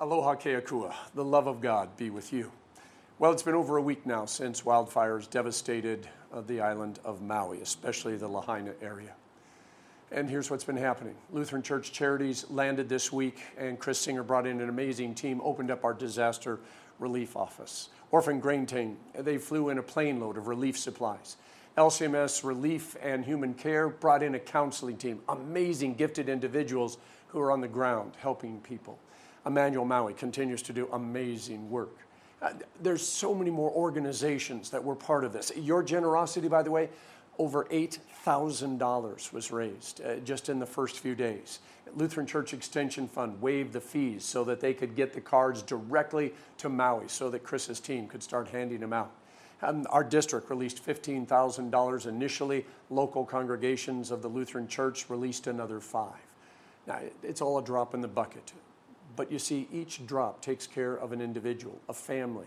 Aloha 0.00 0.36
Keakua, 0.36 0.94
the 1.16 1.24
love 1.24 1.48
of 1.48 1.60
God 1.60 1.96
be 1.96 2.08
with 2.08 2.32
you. 2.32 2.52
Well, 3.18 3.32
it's 3.32 3.42
been 3.42 3.56
over 3.56 3.78
a 3.78 3.82
week 3.82 4.06
now 4.06 4.26
since 4.26 4.62
wildfires 4.62 5.28
devastated 5.28 6.08
uh, 6.32 6.40
the 6.42 6.60
island 6.60 7.00
of 7.04 7.20
Maui, 7.20 7.62
especially 7.62 8.16
the 8.16 8.28
Lahaina 8.28 8.74
area. 8.80 9.14
And 10.12 10.30
here's 10.30 10.52
what's 10.52 10.62
been 10.62 10.76
happening 10.76 11.16
Lutheran 11.32 11.64
Church 11.64 11.90
Charities 11.90 12.48
landed 12.48 12.88
this 12.88 13.12
week, 13.12 13.40
and 13.58 13.76
Chris 13.76 13.98
Singer 13.98 14.22
brought 14.22 14.46
in 14.46 14.60
an 14.60 14.68
amazing 14.68 15.16
team, 15.16 15.40
opened 15.42 15.72
up 15.72 15.84
our 15.84 15.94
disaster 15.94 16.60
relief 17.00 17.34
office. 17.34 17.88
Orphan 18.12 18.38
Grain 18.38 18.66
Train, 18.66 18.96
they 19.18 19.36
flew 19.36 19.70
in 19.70 19.78
a 19.78 19.82
plane 19.82 20.20
load 20.20 20.36
of 20.36 20.46
relief 20.46 20.78
supplies. 20.78 21.38
LCMS 21.76 22.44
Relief 22.44 22.96
and 23.02 23.24
Human 23.24 23.52
Care 23.52 23.88
brought 23.88 24.22
in 24.22 24.36
a 24.36 24.38
counseling 24.38 24.96
team, 24.96 25.18
amazing, 25.28 25.94
gifted 25.94 26.28
individuals 26.28 26.98
who 27.26 27.40
are 27.40 27.50
on 27.50 27.60
the 27.60 27.66
ground 27.66 28.12
helping 28.20 28.60
people. 28.60 29.00
Emmanuel 29.46 29.84
Maui 29.84 30.14
continues 30.14 30.62
to 30.62 30.72
do 30.72 30.88
amazing 30.92 31.70
work. 31.70 31.96
Uh, 32.40 32.52
there's 32.82 33.06
so 33.06 33.34
many 33.34 33.50
more 33.50 33.70
organizations 33.70 34.70
that 34.70 34.82
were 34.82 34.94
part 34.94 35.24
of 35.24 35.32
this. 35.32 35.50
Your 35.56 35.82
generosity, 35.82 36.48
by 36.48 36.62
the 36.62 36.70
way, 36.70 36.88
over 37.38 37.64
$8,000 37.66 39.32
was 39.32 39.50
raised 39.50 40.00
uh, 40.00 40.16
just 40.16 40.48
in 40.48 40.58
the 40.58 40.66
first 40.66 40.98
few 40.98 41.14
days. 41.14 41.60
Lutheran 41.94 42.26
Church 42.26 42.52
Extension 42.52 43.08
Fund 43.08 43.40
waived 43.40 43.72
the 43.72 43.80
fees 43.80 44.24
so 44.24 44.44
that 44.44 44.60
they 44.60 44.74
could 44.74 44.94
get 44.94 45.12
the 45.12 45.20
cards 45.20 45.62
directly 45.62 46.32
to 46.58 46.68
Maui 46.68 47.08
so 47.08 47.30
that 47.30 47.42
Chris's 47.42 47.80
team 47.80 48.08
could 48.08 48.22
start 48.22 48.48
handing 48.48 48.80
them 48.80 48.92
out. 48.92 49.10
Um, 49.62 49.86
our 49.90 50.04
district 50.04 50.50
released 50.50 50.84
$15,000 50.84 52.06
initially. 52.06 52.66
Local 52.90 53.24
congregations 53.24 54.10
of 54.10 54.22
the 54.22 54.28
Lutheran 54.28 54.68
Church 54.68 55.08
released 55.08 55.46
another 55.46 55.80
five. 55.80 56.12
Now, 56.86 57.00
it's 57.22 57.40
all 57.40 57.58
a 57.58 57.62
drop 57.62 57.94
in 57.94 58.00
the 58.00 58.08
bucket. 58.08 58.52
But 59.18 59.32
you 59.32 59.40
see, 59.40 59.66
each 59.72 60.06
drop 60.06 60.40
takes 60.40 60.68
care 60.68 60.94
of 60.94 61.10
an 61.10 61.20
individual, 61.20 61.80
a 61.88 61.92
family, 61.92 62.46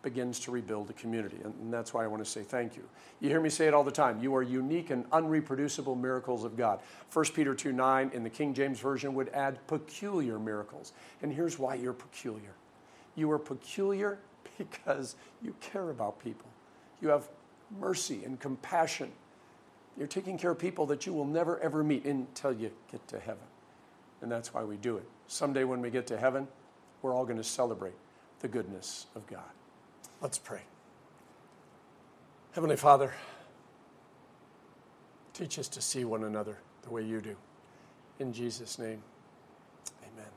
begins 0.00 0.40
to 0.40 0.50
rebuild 0.50 0.88
a 0.88 0.94
community. 0.94 1.36
And 1.44 1.70
that's 1.70 1.92
why 1.92 2.02
I 2.02 2.06
want 2.06 2.24
to 2.24 2.30
say 2.30 2.42
thank 2.42 2.76
you. 2.76 2.88
You 3.20 3.28
hear 3.28 3.42
me 3.42 3.50
say 3.50 3.66
it 3.66 3.74
all 3.74 3.84
the 3.84 3.90
time. 3.92 4.18
You 4.22 4.34
are 4.34 4.42
unique 4.42 4.88
and 4.88 5.04
unreproducible 5.10 6.00
miracles 6.00 6.44
of 6.44 6.56
God. 6.56 6.80
1 7.12 7.24
Peter 7.34 7.54
2 7.54 7.72
9 7.72 8.10
in 8.14 8.22
the 8.22 8.30
King 8.30 8.54
James 8.54 8.80
Version 8.80 9.12
would 9.12 9.28
add 9.34 9.64
peculiar 9.66 10.38
miracles. 10.38 10.94
And 11.20 11.30
here's 11.30 11.58
why 11.58 11.74
you're 11.74 11.92
peculiar 11.92 12.54
you 13.14 13.30
are 13.30 13.38
peculiar 13.38 14.18
because 14.56 15.16
you 15.42 15.54
care 15.60 15.90
about 15.90 16.18
people, 16.24 16.48
you 17.02 17.08
have 17.08 17.28
mercy 17.78 18.24
and 18.24 18.40
compassion. 18.40 19.12
You're 19.98 20.08
taking 20.08 20.38
care 20.38 20.52
of 20.52 20.58
people 20.58 20.86
that 20.86 21.04
you 21.04 21.12
will 21.12 21.26
never 21.26 21.60
ever 21.60 21.84
meet 21.84 22.06
until 22.06 22.54
you 22.54 22.70
get 22.90 23.06
to 23.08 23.20
heaven. 23.20 23.44
And 24.22 24.32
that's 24.32 24.54
why 24.54 24.64
we 24.64 24.78
do 24.78 24.96
it. 24.96 25.04
Someday 25.32 25.64
when 25.64 25.80
we 25.80 25.88
get 25.88 26.06
to 26.08 26.18
heaven, 26.18 26.46
we're 27.00 27.14
all 27.14 27.24
going 27.24 27.38
to 27.38 27.42
celebrate 27.42 27.94
the 28.40 28.48
goodness 28.48 29.06
of 29.16 29.26
God. 29.26 29.40
Let's 30.20 30.36
pray. 30.36 30.60
Heavenly 32.52 32.76
Father, 32.76 33.14
teach 35.32 35.58
us 35.58 35.68
to 35.68 35.80
see 35.80 36.04
one 36.04 36.24
another 36.24 36.58
the 36.82 36.90
way 36.90 37.02
you 37.02 37.22
do. 37.22 37.34
In 38.18 38.34
Jesus' 38.34 38.78
name, 38.78 39.02
amen. 40.02 40.28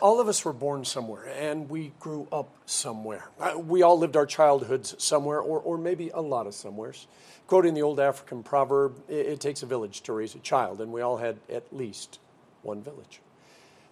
All 0.00 0.18
of 0.18 0.26
us 0.26 0.42
were 0.42 0.54
born 0.54 0.82
somewhere 0.86 1.26
and 1.38 1.68
we 1.68 1.92
grew 2.00 2.26
up 2.32 2.48
somewhere. 2.64 3.28
Uh, 3.38 3.58
we 3.58 3.82
all 3.82 3.98
lived 3.98 4.16
our 4.16 4.24
childhoods 4.24 4.94
somewhere, 4.96 5.40
or, 5.40 5.60
or 5.60 5.76
maybe 5.76 6.08
a 6.14 6.22
lot 6.22 6.46
of 6.46 6.54
somewheres. 6.54 7.06
Quoting 7.46 7.74
the 7.74 7.82
old 7.82 8.00
African 8.00 8.42
proverb, 8.42 8.96
it, 9.06 9.26
it 9.26 9.40
takes 9.40 9.62
a 9.62 9.66
village 9.66 10.00
to 10.00 10.14
raise 10.14 10.34
a 10.34 10.38
child, 10.38 10.80
and 10.80 10.94
we 10.94 11.02
all 11.02 11.18
had 11.18 11.36
at 11.52 11.76
least 11.76 12.20
one 12.66 12.82
village. 12.82 13.20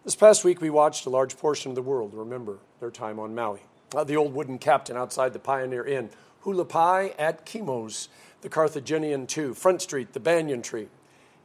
This 0.05 0.17
past 0.17 0.45
week, 0.45 0.61
we 0.61 0.69
watched 0.69 1.07
a 1.07 1.11
large 1.11 1.39
portion 1.39 1.71
of 1.71 1.77
the 1.77 1.83
world 1.83 2.13
remember 2.13 2.59
their 2.81 2.91
time 2.91 3.19
on 3.19 3.35
Maui 3.35 3.61
uh, 3.95 4.05
the 4.05 4.17
old 4.17 4.35
wooden 4.35 4.59
captain 4.59 4.97
outside 4.97 5.33
the 5.33 5.39
Pioneer 5.39 5.85
Inn, 5.85 6.11
Hula 6.41 6.65
Pie 6.65 7.15
at 7.19 7.47
Kimo's, 7.47 8.09
the 8.41 8.49
Carthaginian 8.49 9.27
too, 9.27 9.55
Front 9.55 9.83
Street, 9.83 10.13
the 10.13 10.21
banyan 10.21 10.63
tree. 10.63 10.89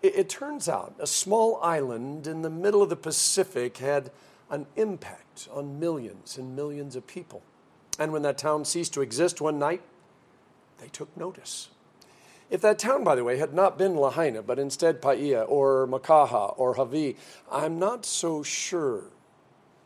It, 0.02 0.16
it 0.16 0.30
turns 0.30 0.68
out 0.68 0.96
a 1.00 1.08
small 1.08 1.60
island 1.62 2.28
in 2.28 2.42
the 2.42 2.50
middle 2.50 2.82
of 2.82 2.90
the 2.90 2.96
Pacific 2.96 3.78
had 3.78 4.12
an 4.50 4.66
impact 4.76 5.48
on 5.52 5.80
millions 5.80 6.38
and 6.38 6.56
millions 6.56 6.96
of 6.96 7.06
people. 7.06 7.44
And 8.00 8.12
when 8.12 8.24
that 8.24 8.38
town 8.38 8.66
ceased 8.66 8.94
to 8.96 9.02
exist 9.02 9.42
one 9.42 9.60
night, 9.60 9.82
they 10.80 10.88
took 10.88 11.16
notice. 11.16 11.70
If 12.50 12.62
that 12.62 12.80
town, 12.80 13.04
by 13.04 13.16
the 13.16 13.24
way, 13.24 13.38
had 13.38 13.54
not 13.54 13.78
been 13.78 13.96
Lahaina, 13.96 14.42
but 14.42 14.58
instead 14.58 15.02
Paia 15.02 15.42
or 15.42 15.88
Makaha 15.88 16.58
or 16.58 16.76
Hawi, 16.76 17.16
I'm 17.52 17.78
not 17.78 18.06
so 18.06 18.42
sure 18.42 19.04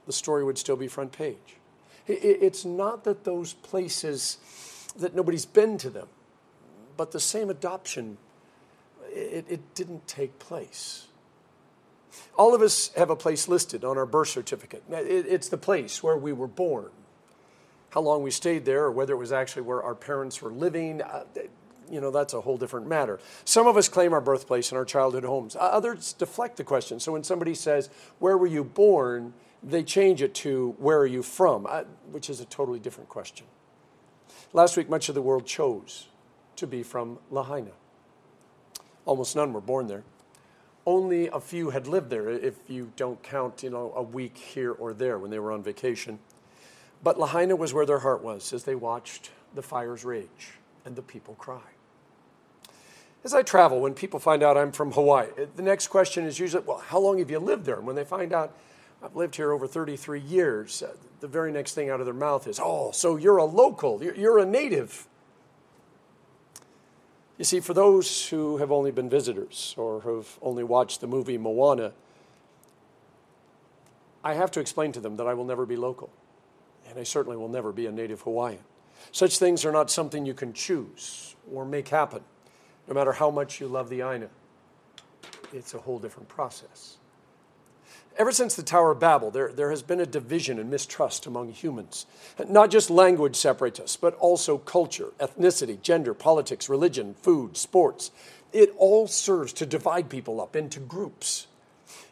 the 0.05 0.13
story 0.13 0.43
would 0.43 0.57
still 0.57 0.77
be 0.77 0.87
front 0.87 1.11
page. 1.11 1.57
It's 2.07 2.65
not 2.65 3.03
that 3.03 3.23
those 3.23 3.53
places, 3.53 4.37
that 4.97 5.13
nobody's 5.13 5.45
been 5.45 5.77
to 5.79 5.89
them, 5.89 6.07
but 6.95 7.11
the 7.11 7.19
same 7.19 7.49
adoption, 7.49 8.17
it, 9.09 9.45
it 9.49 9.75
didn't 9.75 10.07
take 10.07 10.39
place. 10.39 11.07
All 12.37 12.53
of 12.53 12.61
us 12.61 12.91
have 12.95 13.09
a 13.09 13.15
place 13.15 13.47
listed 13.47 13.83
on 13.83 13.97
our 13.97 14.05
birth 14.05 14.29
certificate. 14.29 14.83
It's 14.89 15.49
the 15.49 15.57
place 15.57 16.03
where 16.03 16.17
we 16.17 16.31
were 16.31 16.47
born. 16.47 16.91
How 17.89 18.01
long 18.01 18.23
we 18.23 18.31
stayed 18.31 18.65
there, 18.65 18.85
or 18.85 18.91
whether 18.91 19.13
it 19.13 19.17
was 19.17 19.31
actually 19.31 19.63
where 19.63 19.81
our 19.81 19.95
parents 19.95 20.41
were 20.41 20.51
living, 20.51 21.01
uh, 21.01 21.25
you 21.89 22.01
know, 22.01 22.11
that's 22.11 22.33
a 22.33 22.41
whole 22.41 22.57
different 22.57 22.87
matter. 22.87 23.19
Some 23.45 23.67
of 23.67 23.77
us 23.77 23.89
claim 23.89 24.13
our 24.13 24.21
birthplace 24.21 24.71
and 24.71 24.77
our 24.77 24.85
childhood 24.85 25.23
homes. 25.23 25.55
Others 25.59 26.13
deflect 26.13 26.57
the 26.57 26.63
question. 26.63 26.99
So 26.99 27.11
when 27.11 27.23
somebody 27.23 27.53
says, 27.53 27.89
Where 28.19 28.37
were 28.37 28.47
you 28.47 28.63
born? 28.63 29.33
they 29.63 29.83
change 29.83 30.21
it 30.21 30.33
to 30.33 30.75
where 30.77 30.99
are 30.99 31.07
you 31.07 31.23
from, 31.23 31.65
which 32.11 32.29
is 32.29 32.39
a 32.39 32.45
totally 32.45 32.79
different 32.79 33.09
question. 33.09 33.47
Last 34.51 34.75
week, 34.77 34.89
much 34.89 35.09
of 35.09 35.15
the 35.15 35.21
world 35.21 35.45
chose 35.45 36.07
to 36.57 36.67
be 36.67 36.83
from 36.83 37.17
Lahaina. 37.31 37.71
Almost 39.05 39.35
none 39.35 39.53
were 39.53 39.61
born 39.61 39.87
there. 39.87 40.03
Only 40.85 41.27
a 41.27 41.39
few 41.39 41.69
had 41.69 41.87
lived 41.87 42.09
there, 42.09 42.29
if 42.29 42.55
you 42.67 42.91
don't 42.97 43.23
count, 43.23 43.63
you 43.63 43.69
know, 43.69 43.93
a 43.95 44.03
week 44.03 44.37
here 44.37 44.73
or 44.73 44.93
there 44.93 45.17
when 45.17 45.31
they 45.31 45.39
were 45.39 45.51
on 45.51 45.63
vacation. 45.63 46.19
But 47.01 47.17
Lahaina 47.17 47.55
was 47.55 47.73
where 47.73 47.85
their 47.85 47.99
heart 47.99 48.21
was 48.21 48.51
as 48.51 48.65
they 48.65 48.75
watched 48.75 49.31
the 49.55 49.61
fires 49.61 50.03
rage 50.03 50.57
and 50.85 50.95
the 50.95 51.01
people 51.01 51.35
cry. 51.35 51.61
As 53.23 53.33
I 53.33 53.41
travel, 53.41 53.79
when 53.79 53.93
people 53.93 54.19
find 54.19 54.43
out 54.43 54.57
I'm 54.57 54.71
from 54.71 54.91
Hawaii, 54.91 55.27
the 55.55 55.61
next 55.61 55.87
question 55.87 56.25
is 56.25 56.39
usually, 56.39 56.63
well, 56.65 56.79
how 56.79 56.99
long 56.99 57.19
have 57.19 57.31
you 57.31 57.39
lived 57.39 57.65
there? 57.65 57.77
And 57.77 57.87
when 57.87 57.95
they 57.95 58.03
find 58.03 58.33
out 58.33 58.53
I've 59.03 59.17
lived 59.17 59.35
here 59.35 59.51
over 59.51 59.67
33 59.67 60.21
years. 60.21 60.81
Uh, 60.81 60.95
the 61.19 61.27
very 61.27 61.51
next 61.51 61.73
thing 61.73 61.89
out 61.89 61.99
of 61.99 62.05
their 62.05 62.15
mouth 62.15 62.47
is, 62.47 62.59
Oh, 62.61 62.91
so 62.91 63.17
you're 63.17 63.37
a 63.37 63.45
local, 63.45 64.01
you're, 64.01 64.15
you're 64.15 64.39
a 64.39 64.45
native. 64.45 65.07
You 67.37 67.43
see, 67.43 67.59
for 67.59 67.73
those 67.73 68.29
who 68.29 68.57
have 68.57 68.71
only 68.71 68.91
been 68.91 69.09
visitors 69.09 69.75
or 69.77 70.01
have 70.01 70.39
only 70.41 70.63
watched 70.63 71.01
the 71.01 71.07
movie 71.07 71.37
Moana, 71.37 71.91
I 74.23 74.35
have 74.35 74.51
to 74.51 74.61
explain 74.61 74.93
to 74.93 75.01
them 75.01 75.17
that 75.17 75.27
I 75.27 75.33
will 75.33 75.43
never 75.43 75.65
be 75.65 75.75
local, 75.75 76.09
and 76.87 76.97
I 76.97 77.03
certainly 77.03 77.35
will 77.35 77.49
never 77.49 77.73
be 77.73 77.87
a 77.87 77.91
native 77.91 78.21
Hawaiian. 78.21 78.63
Such 79.11 79.37
things 79.37 79.65
are 79.65 79.71
not 79.71 79.91
something 79.91 80.25
you 80.25 80.33
can 80.33 80.53
choose 80.53 81.35
or 81.51 81.65
make 81.65 81.89
happen, 81.89 82.21
no 82.87 82.93
matter 82.93 83.13
how 83.13 83.29
much 83.29 83.59
you 83.59 83.67
love 83.67 83.89
the 83.89 84.01
Aina. 84.01 84.29
It's 85.51 85.73
a 85.73 85.79
whole 85.79 85.99
different 85.99 86.29
process. 86.29 86.97
Ever 88.15 88.31
since 88.31 88.55
the 88.55 88.63
Tower 88.63 88.91
of 88.91 88.99
Babel, 88.99 89.31
there, 89.31 89.51
there 89.51 89.71
has 89.71 89.81
been 89.81 89.99
a 89.99 90.05
division 90.05 90.59
and 90.59 90.69
mistrust 90.69 91.25
among 91.25 91.51
humans. 91.51 92.05
Not 92.47 92.69
just 92.69 92.91
language 92.91 93.35
separates 93.35 93.79
us, 93.79 93.95
but 93.95 94.15
also 94.15 94.59
culture, 94.59 95.13
ethnicity, 95.19 95.81
gender, 95.81 96.13
politics, 96.13 96.69
religion, 96.69 97.15
food, 97.15 97.57
sports. 97.57 98.11
It 98.51 98.71
all 98.77 99.07
serves 99.07 99.51
to 99.53 99.65
divide 99.65 100.09
people 100.09 100.39
up 100.41 100.55
into 100.55 100.79
groups. 100.79 101.47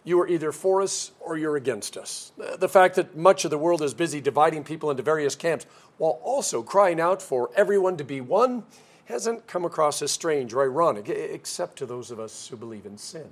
You 0.03 0.19
are 0.19 0.27
either 0.27 0.51
for 0.51 0.81
us 0.81 1.12
or 1.19 1.38
you're 1.38 1.56
against 1.56 1.95
us. 1.95 2.31
The 2.57 2.69
fact 2.69 2.95
that 2.95 3.15
much 3.15 3.45
of 3.45 3.51
the 3.51 3.57
world 3.57 3.81
is 3.81 3.94
busy 3.94 4.19
dividing 4.19 4.63
people 4.63 4.89
into 4.89 5.03
various 5.03 5.36
camps 5.36 5.65
while 5.98 6.19
also 6.24 6.63
crying 6.63 7.00
out 7.00 7.21
for 7.21 7.51
everyone 7.56 7.98
to 7.98 8.03
be 8.03 8.19
one 8.19 8.63
hasn't 9.06 9.45
come 9.45 9.65
across 9.65 10.01
as 10.01 10.12
strange 10.12 10.53
or 10.53 10.63
ironic, 10.63 11.09
except 11.09 11.77
to 11.77 11.86
those 11.86 12.09
of 12.09 12.19
us 12.19 12.48
who 12.48 12.56
believe 12.56 12.86
in 12.86 12.98
sin. 12.98 13.30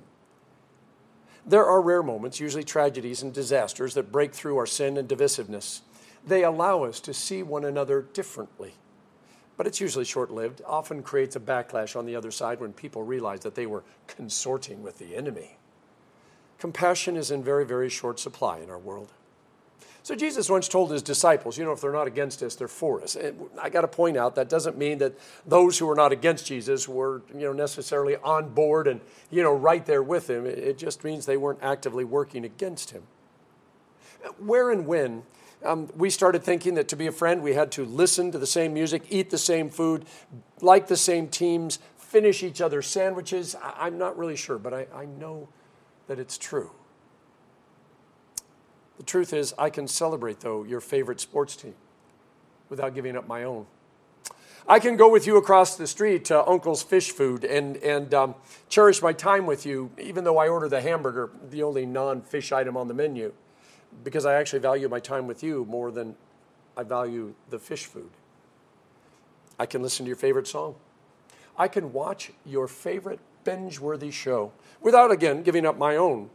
There 1.44 1.64
are 1.64 1.80
rare 1.80 2.02
moments, 2.02 2.38
usually 2.38 2.64
tragedies 2.64 3.22
and 3.22 3.32
disasters, 3.32 3.94
that 3.94 4.12
break 4.12 4.34
through 4.34 4.58
our 4.58 4.66
sin 4.66 4.96
and 4.96 5.08
divisiveness. 5.08 5.80
They 6.24 6.44
allow 6.44 6.84
us 6.84 7.00
to 7.00 7.14
see 7.14 7.42
one 7.42 7.64
another 7.64 8.02
differently. 8.02 8.74
But 9.56 9.66
it's 9.66 9.80
usually 9.80 10.04
short 10.04 10.30
lived, 10.30 10.62
often 10.66 11.02
creates 11.02 11.36
a 11.36 11.40
backlash 11.40 11.96
on 11.96 12.06
the 12.06 12.14
other 12.14 12.30
side 12.30 12.60
when 12.60 12.72
people 12.72 13.02
realize 13.02 13.40
that 13.40 13.54
they 13.54 13.66
were 13.66 13.84
consorting 14.06 14.82
with 14.82 14.98
the 14.98 15.16
enemy. 15.16 15.56
Compassion 16.60 17.16
is 17.16 17.30
in 17.30 17.42
very, 17.42 17.64
very 17.64 17.88
short 17.88 18.20
supply 18.20 18.58
in 18.58 18.70
our 18.70 18.78
world. 18.78 19.08
So 20.02 20.14
Jesus 20.14 20.48
once 20.48 20.68
told 20.68 20.90
his 20.90 21.02
disciples, 21.02 21.58
you 21.58 21.64
know, 21.64 21.72
if 21.72 21.80
they're 21.80 21.92
not 21.92 22.06
against 22.06 22.42
us, 22.42 22.54
they're 22.54 22.68
for 22.68 23.02
us. 23.02 23.16
And 23.16 23.38
I 23.60 23.70
got 23.70 23.82
to 23.82 23.88
point 23.88 24.16
out 24.16 24.34
that 24.34 24.48
doesn't 24.48 24.78
mean 24.78 24.98
that 24.98 25.14
those 25.46 25.78
who 25.78 25.86
were 25.86 25.94
not 25.94 26.12
against 26.12 26.46
Jesus 26.46 26.88
were, 26.88 27.22
you 27.34 27.40
know, 27.40 27.52
necessarily 27.52 28.16
on 28.16 28.50
board 28.50 28.88
and, 28.88 29.00
you 29.30 29.42
know, 29.42 29.52
right 29.52 29.84
there 29.84 30.02
with 30.02 30.28
him. 30.28 30.46
It 30.46 30.78
just 30.78 31.02
means 31.02 31.26
they 31.26 31.36
weren't 31.36 31.58
actively 31.62 32.04
working 32.04 32.44
against 32.44 32.90
him. 32.90 33.02
Where 34.38 34.70
and 34.70 34.86
when 34.86 35.22
um, 35.64 35.90
we 35.96 36.10
started 36.10 36.42
thinking 36.42 36.74
that 36.74 36.88
to 36.88 36.96
be 36.96 37.06
a 37.06 37.12
friend, 37.12 37.42
we 37.42 37.54
had 37.54 37.70
to 37.72 37.84
listen 37.84 38.32
to 38.32 38.38
the 38.38 38.46
same 38.46 38.72
music, 38.74 39.02
eat 39.10 39.30
the 39.30 39.38
same 39.38 39.68
food, 39.68 40.06
like 40.60 40.88
the 40.88 40.96
same 40.96 41.28
teams, 41.28 41.78
finish 41.96 42.42
each 42.42 42.60
other's 42.60 42.86
sandwiches. 42.86 43.54
I- 43.62 43.86
am 43.86 43.98
not 43.98 44.18
really 44.18 44.36
sure, 44.36 44.58
but 44.58 44.72
I, 44.72 44.86
I 44.94 45.04
know 45.04 45.48
that 46.10 46.18
it's 46.18 46.36
true. 46.36 46.72
The 48.98 49.04
truth 49.04 49.32
is, 49.32 49.54
I 49.56 49.70
can 49.70 49.86
celebrate, 49.86 50.40
though, 50.40 50.64
your 50.64 50.80
favorite 50.80 51.20
sports 51.20 51.54
team 51.54 51.74
without 52.68 52.96
giving 52.96 53.16
up 53.16 53.28
my 53.28 53.44
own. 53.44 53.66
I 54.66 54.80
can 54.80 54.96
go 54.96 55.08
with 55.08 55.28
you 55.28 55.36
across 55.36 55.76
the 55.76 55.86
street 55.86 56.24
to 56.24 56.44
Uncle's 56.44 56.82
Fish 56.82 57.12
Food 57.12 57.44
and, 57.44 57.76
and 57.76 58.12
um, 58.12 58.34
cherish 58.68 59.00
my 59.00 59.12
time 59.12 59.46
with 59.46 59.64
you, 59.64 59.92
even 60.00 60.24
though 60.24 60.36
I 60.36 60.48
order 60.48 60.68
the 60.68 60.80
hamburger, 60.80 61.30
the 61.48 61.62
only 61.62 61.86
non 61.86 62.22
fish 62.22 62.50
item 62.50 62.76
on 62.76 62.88
the 62.88 62.94
menu, 62.94 63.32
because 64.02 64.26
I 64.26 64.34
actually 64.34 64.58
value 64.58 64.88
my 64.88 64.98
time 64.98 65.28
with 65.28 65.44
you 65.44 65.64
more 65.66 65.92
than 65.92 66.16
I 66.76 66.82
value 66.82 67.34
the 67.50 67.60
fish 67.60 67.84
food. 67.84 68.10
I 69.60 69.66
can 69.66 69.80
listen 69.80 70.06
to 70.06 70.08
your 70.08 70.16
favorite 70.16 70.48
song. 70.48 70.74
I 71.56 71.68
can 71.68 71.92
watch 71.92 72.32
your 72.44 72.66
favorite 72.66 73.20
binge 73.50 73.80
worthy 73.80 74.12
show 74.12 74.52
without, 74.80 75.10
again, 75.10 75.42
giving 75.42 75.66
up 75.66 75.76
my 75.76 75.96
own, 75.96 76.30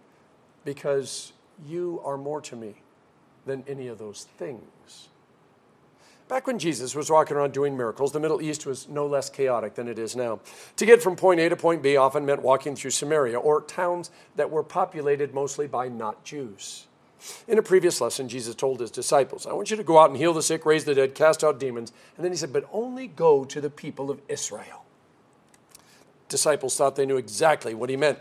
because 0.65 1.31
you 1.65 2.01
are 2.03 2.17
more 2.17 2.41
to 2.41 2.56
me 2.57 2.75
than 3.45 3.63
any 3.67 3.88
of 3.88 3.97
those 3.97 4.27
things. 4.38 5.07
Back 6.27 6.45
when 6.45 6.59
Jesus 6.59 6.94
was 6.94 7.09
walking 7.09 7.38
around 7.38 7.53
doing 7.53 7.77
miracles, 7.77 8.12
the 8.12 8.19
Middle 8.19 8.41
East 8.41 8.65
was 8.65 8.89
no 8.89 9.06
less 9.06 9.29
chaotic 9.29 9.75
than 9.75 9.88
it 9.88 9.97
is 9.97 10.15
now. 10.15 10.39
To 10.75 10.85
get 10.85 11.01
from 11.01 11.15
point 11.15 11.39
A 11.39 11.47
to 11.47 11.56
point 11.56 11.81
B 11.81 11.95
often 11.95 12.25
meant 12.25 12.41
walking 12.41 12.75
through 12.75 12.91
Samaria 12.91 13.39
or 13.39 13.62
towns 13.62 14.12
that 14.35 14.50
were 14.50 14.63
populated 14.63 15.33
mostly 15.33 15.67
by 15.67 15.88
not 15.88 16.23
Jews. 16.25 16.88
In 17.47 17.57
a 17.57 17.63
previous 17.63 18.01
lesson, 18.01 18.27
Jesus 18.27 18.56
told 18.56 18.79
his 18.79 18.91
disciples, 18.91 19.45
I 19.45 19.53
want 19.53 19.71
you 19.71 19.77
to 19.77 19.83
go 19.83 20.00
out 20.00 20.09
and 20.09 20.17
heal 20.17 20.33
the 20.33 20.44
sick, 20.44 20.65
raise 20.65 20.83
the 20.83 20.95
dead, 20.95 21.15
cast 21.15 21.44
out 21.44 21.59
demons. 21.59 21.94
And 22.17 22.25
then 22.25 22.31
he 22.31 22.38
said, 22.38 22.51
But 22.51 22.67
only 22.73 23.07
go 23.07 23.45
to 23.45 23.62
the 23.62 23.69
people 23.69 24.12
of 24.12 24.19
Israel. 24.27 24.85
Disciples 26.30 26.75
thought 26.75 26.95
they 26.95 27.06
knew 27.06 27.18
exactly 27.18 27.74
what 27.74 27.89
he 27.89 27.98
meant. 27.98 28.19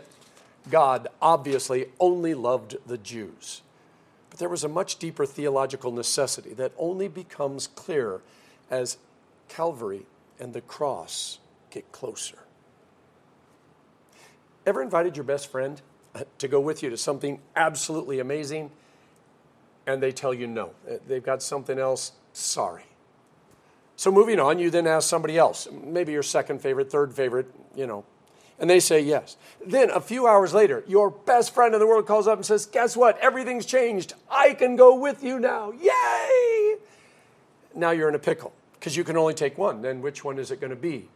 God 0.69 1.07
obviously 1.21 1.87
only 1.99 2.33
loved 2.33 2.77
the 2.85 2.97
Jews. 2.97 3.61
But 4.29 4.39
there 4.39 4.49
was 4.49 4.63
a 4.63 4.69
much 4.69 4.97
deeper 4.97 5.25
theological 5.25 5.91
necessity 5.91 6.53
that 6.55 6.73
only 6.77 7.07
becomes 7.07 7.67
clear 7.67 8.21
as 8.69 8.97
Calvary 9.47 10.05
and 10.39 10.53
the 10.53 10.61
cross 10.61 11.39
get 11.69 11.91
closer. 11.91 12.39
Ever 14.65 14.81
invited 14.81 15.15
your 15.15 15.23
best 15.23 15.51
friend 15.51 15.81
to 16.37 16.47
go 16.47 16.59
with 16.59 16.81
you 16.81 16.89
to 16.89 16.97
something 16.97 17.39
absolutely 17.55 18.19
amazing 18.19 18.71
and 19.85 20.01
they 20.01 20.11
tell 20.11 20.33
you 20.33 20.47
no? 20.47 20.71
They've 21.07 21.23
got 21.23 21.43
something 21.43 21.77
else? 21.77 22.13
Sorry. 22.33 22.85
So 23.97 24.11
moving 24.11 24.39
on, 24.39 24.59
you 24.59 24.69
then 24.69 24.87
ask 24.87 25.09
somebody 25.09 25.37
else, 25.37 25.67
maybe 25.71 26.11
your 26.11 26.23
second 26.23 26.61
favorite, 26.61 26.91
third 26.91 27.13
favorite, 27.13 27.47
you 27.75 27.87
know, 27.87 28.03
and 28.59 28.69
they 28.69 28.79
say 28.79 29.01
yes. 29.01 29.37
Then 29.65 29.89
a 29.89 29.99
few 29.99 30.27
hours 30.27 30.53
later, 30.53 30.83
your 30.87 31.09
best 31.09 31.53
friend 31.53 31.73
in 31.73 31.79
the 31.79 31.87
world 31.87 32.05
calls 32.05 32.27
up 32.27 32.37
and 32.37 32.45
says, 32.45 32.65
Guess 32.65 32.95
what? 32.95 33.17
Everything's 33.19 33.65
changed. 33.65 34.13
I 34.29 34.53
can 34.53 34.75
go 34.75 34.95
with 34.95 35.23
you 35.23 35.39
now. 35.39 35.71
Yay! 35.71 36.75
Now 37.73 37.91
you're 37.91 38.07
in 38.07 38.15
a 38.15 38.19
pickle 38.19 38.53
because 38.73 38.95
you 38.95 39.03
can 39.03 39.17
only 39.17 39.33
take 39.33 39.57
one. 39.57 39.81
Then 39.81 40.01
which 40.01 40.23
one 40.23 40.39
is 40.39 40.51
it 40.51 40.61
going 40.61 40.69
to 40.69 40.77
be? 40.77 41.09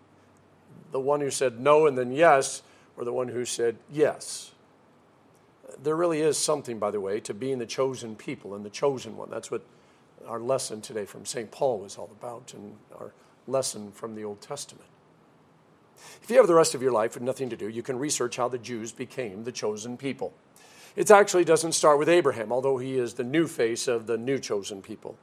The 0.91 0.99
one 0.99 1.21
who 1.21 1.29
said 1.29 1.59
no 1.59 1.87
and 1.87 1.97
then 1.97 2.11
yes, 2.11 2.61
or 2.97 3.05
the 3.05 3.13
one 3.13 3.29
who 3.29 3.45
said 3.45 3.77
yes? 3.91 4.51
There 5.81 5.95
really 5.95 6.19
is 6.19 6.37
something, 6.37 6.77
by 6.77 6.91
the 6.91 6.99
way, 6.99 7.21
to 7.21 7.33
being 7.33 7.59
the 7.59 7.65
chosen 7.65 8.15
people 8.15 8.53
and 8.53 8.65
the 8.65 8.69
chosen 8.69 9.15
one. 9.15 9.29
That's 9.29 9.49
what 9.49 9.61
our 10.29 10.39
lesson 10.39 10.79
today 10.79 11.05
from 11.05 11.25
St. 11.25 11.49
Paul 11.49 11.79
was 11.79 11.97
all 11.97 12.09
about, 12.17 12.53
and 12.53 12.75
our 12.97 13.11
lesson 13.47 13.91
from 13.91 14.15
the 14.15 14.23
Old 14.23 14.41
Testament. 14.41 14.85
If 16.21 16.29
you 16.29 16.37
have 16.37 16.47
the 16.47 16.53
rest 16.53 16.75
of 16.75 16.81
your 16.81 16.91
life 16.91 17.15
with 17.15 17.23
nothing 17.23 17.49
to 17.49 17.57
do, 17.57 17.67
you 17.67 17.81
can 17.81 17.97
research 17.97 18.37
how 18.37 18.47
the 18.47 18.59
Jews 18.59 18.91
became 18.91 19.43
the 19.43 19.51
chosen 19.51 19.97
people. 19.97 20.33
It 20.95 21.09
actually 21.11 21.45
doesn't 21.45 21.73
start 21.73 21.99
with 21.99 22.07
Abraham, 22.07 22.51
although 22.51 22.77
he 22.77 22.97
is 22.97 23.15
the 23.15 23.23
new 23.23 23.47
face 23.47 23.87
of 23.87 24.05
the 24.05 24.17
new 24.17 24.39
chosen 24.39 24.81
people. 24.81 25.17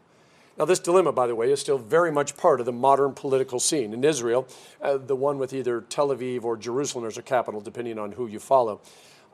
Now, 0.58 0.64
this 0.64 0.78
dilemma, 0.78 1.12
by 1.12 1.26
the 1.26 1.34
way, 1.34 1.52
is 1.52 1.60
still 1.60 1.78
very 1.78 2.10
much 2.10 2.36
part 2.36 2.60
of 2.60 2.66
the 2.66 2.72
modern 2.72 3.12
political 3.12 3.60
scene. 3.60 3.92
In 3.92 4.02
Israel, 4.04 4.48
uh, 4.80 4.96
the 4.96 5.16
one 5.16 5.38
with 5.38 5.52
either 5.52 5.82
Tel 5.82 6.08
Aviv 6.08 6.44
or 6.44 6.56
Jerusalem 6.56 7.04
as 7.04 7.18
a 7.18 7.22
capital, 7.22 7.60
depending 7.60 7.98
on 7.98 8.12
who 8.12 8.26
you 8.26 8.40
follow. 8.40 8.80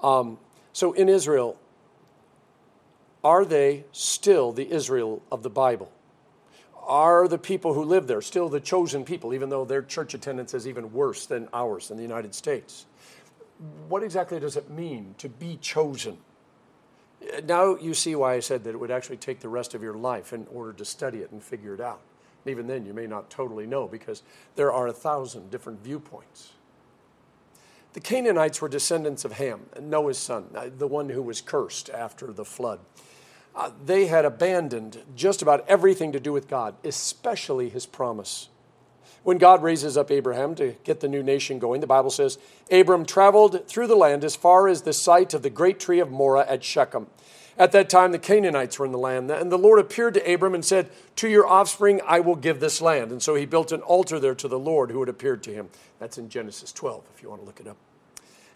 Um, 0.03 0.39
so, 0.73 0.93
in 0.93 1.09
Israel, 1.09 1.57
are 3.25 3.45
they 3.45 3.85
still 3.93 4.53
the 4.53 4.71
Israel 4.71 5.23
of 5.31 5.43
the 5.43 5.51
Bible? 5.51 5.93
are 6.83 7.29
the 7.29 7.39
people 7.39 7.75
who 7.75 7.85
live 7.85 8.07
there 8.07 8.21
still 8.21 8.49
the 8.49 8.61
chosen 8.61 9.05
people, 9.05 9.33
even 9.35 9.49
though 9.49 9.65
their 9.65 9.83
church 9.83 10.15
attendance 10.15 10.55
is 10.55 10.67
even 10.67 10.93
worse 10.93 11.27
than 11.27 11.49
ours 11.53 11.91
in 11.91 11.97
the 11.97 12.03
United 12.03 12.35
States? 12.35 12.87
What 13.89 14.03
exactly 14.03 14.41
does 14.41 14.57
it 14.57 14.69
mean 14.71 15.15
to 15.19 15.29
be 15.29 15.57
chosen? 15.61 16.19
Now 17.45 17.77
you 17.77 17.95
see 17.95 18.17
why 18.17 18.35
I 18.35 18.41
said 18.41 18.65
that 18.65 18.71
it 18.71 18.81
would 18.81 18.91
actually 18.91 19.19
take 19.19 19.41
the 19.41 19.49
rest 19.49 19.75
of 19.75 19.83
your 19.83 19.95
life 19.95 20.33
in 20.33 20.47
order 20.53 20.73
to 20.73 20.85
study 20.85 21.19
it 21.19 21.31
and 21.31 21.43
figure 21.43 21.75
it 21.75 21.81
out. 21.81 22.01
Even 22.45 22.67
then, 22.67 22.85
you 22.85 22.93
may 22.93 23.07
not 23.07 23.31
totally 23.31 23.67
know 23.67 23.87
because 23.87 24.25
there 24.57 24.73
are 24.73 24.89
a 24.89 24.93
thousand 24.93 25.51
different 25.51 25.85
viewpoints. 25.85 26.53
The 27.93 28.01
Canaanites 28.01 28.61
were 28.61 28.69
descendants 28.69 29.25
of 29.25 29.33
Ham, 29.35 29.67
Noah's 29.81 30.19
son, 30.19 30.47
the 30.79 30.89
one 30.89 31.11
who 31.11 31.23
was 31.23 31.41
cursed 31.41 31.89
after 31.91 32.33
the 32.33 32.45
flood 32.45 32.81
uh, 33.55 33.71
they 33.85 34.07
had 34.07 34.25
abandoned 34.25 35.03
just 35.15 35.43
about 35.43 35.65
everything 35.69 36.13
to 36.13 36.21
do 36.21 36.33
with 36.33 36.49
God, 36.49 36.75
especially 36.85 37.69
his 37.69 37.87
promise. 37.87 38.49
When 39.23 39.39
God 39.39 39.63
raises 39.63 39.97
up 39.97 40.11
Abraham 40.11 40.55
to 40.57 40.75
get 40.83 41.01
the 41.01 41.09
new 41.09 41.23
nation 41.23 41.59
going, 41.59 41.81
the 41.81 41.87
Bible 41.87 42.11
says 42.11 42.39
Abram 42.71 43.05
traveled 43.05 43.69
through 43.69 43.87
the 43.87 43.95
land 43.95 44.25
as 44.25 44.35
far 44.35 44.67
as 44.67 44.83
the 44.83 44.93
site 44.93 45.33
of 45.35 45.43
the 45.43 45.51
great 45.51 45.79
tree 45.79 46.01
of 46.01 46.11
Moreh 46.11 46.47
at 46.49 46.65
Shechem. 46.65 47.07
At 47.59 47.73
that 47.73 47.91
time, 47.91 48.13
the 48.13 48.19
Canaanites 48.19 48.79
were 48.79 48.87
in 48.87 48.93
the 48.93 48.99
land, 48.99 49.31
and 49.31 49.53
the 49.53 49.59
Lord 49.59 49.79
appeared 49.79 50.15
to 50.15 50.33
Abram 50.33 50.55
and 50.55 50.65
said, 50.65 50.91
To 51.17 51.29
your 51.29 51.47
offspring 51.47 52.01
I 52.07 52.19
will 52.21 52.35
give 52.35 52.61
this 52.61 52.81
land. 52.81 53.13
And 53.13 53.23
so 53.23 53.35
he 53.35 53.45
built 53.45 53.73
an 53.73 53.83
altar 53.83 54.19
there 54.19 54.35
to 54.35 54.49
the 54.49 54.59
Lord 54.59 54.91
who 54.91 55.01
had 55.01 55.09
appeared 55.11 55.43
to 55.45 55.53
him. 55.53 55.69
That's 55.99 56.17
in 56.17 56.31
Genesis 56.31 56.73
12, 56.73 57.05
if 57.15 57.23
you 57.23 57.29
want 57.29 57.43
to 57.43 57.47
look 57.47 57.61
it 57.61 57.67
up. 57.67 57.77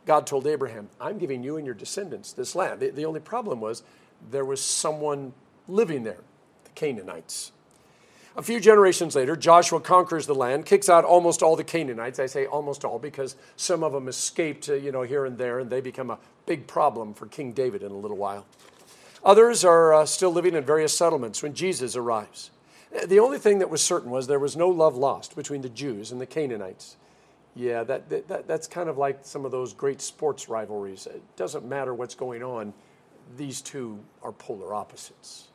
God 0.06 0.26
told 0.26 0.46
Abraham, 0.46 0.88
I'm 1.00 1.18
giving 1.18 1.42
you 1.42 1.56
and 1.56 1.66
your 1.66 1.74
descendants 1.74 2.32
this 2.32 2.54
land. 2.54 2.80
The 2.80 3.04
only 3.04 3.20
problem 3.20 3.60
was 3.60 3.82
there 4.30 4.44
was 4.44 4.60
someone 4.60 5.32
living 5.68 6.02
there, 6.02 6.20
the 6.64 6.70
Canaanites. 6.70 7.52
A 8.36 8.42
few 8.42 8.60
generations 8.60 9.16
later, 9.16 9.34
Joshua 9.34 9.80
conquers 9.80 10.26
the 10.26 10.34
land, 10.34 10.66
kicks 10.66 10.90
out 10.90 11.04
almost 11.04 11.42
all 11.42 11.56
the 11.56 11.64
Canaanites. 11.64 12.18
I 12.18 12.26
say 12.26 12.44
almost 12.44 12.84
all 12.84 12.98
because 12.98 13.34
some 13.56 13.82
of 13.82 13.92
them 13.92 14.08
escaped, 14.08 14.68
uh, 14.68 14.74
you 14.74 14.92
know, 14.92 15.02
here 15.02 15.24
and 15.24 15.38
there, 15.38 15.58
and 15.58 15.70
they 15.70 15.80
become 15.80 16.10
a 16.10 16.18
big 16.44 16.66
problem 16.66 17.14
for 17.14 17.26
King 17.26 17.52
David 17.52 17.82
in 17.82 17.92
a 17.92 17.96
little 17.96 18.18
while. 18.18 18.44
Others 19.24 19.64
are 19.64 19.94
uh, 19.94 20.06
still 20.06 20.30
living 20.30 20.54
in 20.54 20.64
various 20.64 20.96
settlements 20.96 21.42
when 21.42 21.54
Jesus 21.54 21.96
arrives. 21.96 22.50
Uh, 22.94 23.06
the 23.06 23.18
only 23.20 23.38
thing 23.38 23.58
that 23.60 23.70
was 23.70 23.80
certain 23.80 24.10
was 24.10 24.26
there 24.26 24.38
was 24.38 24.54
no 24.54 24.68
love 24.68 24.96
lost 24.96 25.34
between 25.34 25.62
the 25.62 25.70
Jews 25.70 26.12
and 26.12 26.20
the 26.20 26.26
Canaanites. 26.26 26.96
Yeah, 27.54 27.84
that, 27.84 28.28
that, 28.28 28.46
that's 28.46 28.66
kind 28.66 28.90
of 28.90 28.98
like 28.98 29.20
some 29.22 29.46
of 29.46 29.50
those 29.50 29.72
great 29.72 30.02
sports 30.02 30.46
rivalries. 30.46 31.06
It 31.06 31.22
doesn't 31.36 31.64
matter 31.64 31.94
what's 31.94 32.14
going 32.14 32.42
on, 32.42 32.74
these 33.36 33.60
two 33.60 34.00
are 34.22 34.32
polar 34.32 34.74
opposites. 34.74 35.48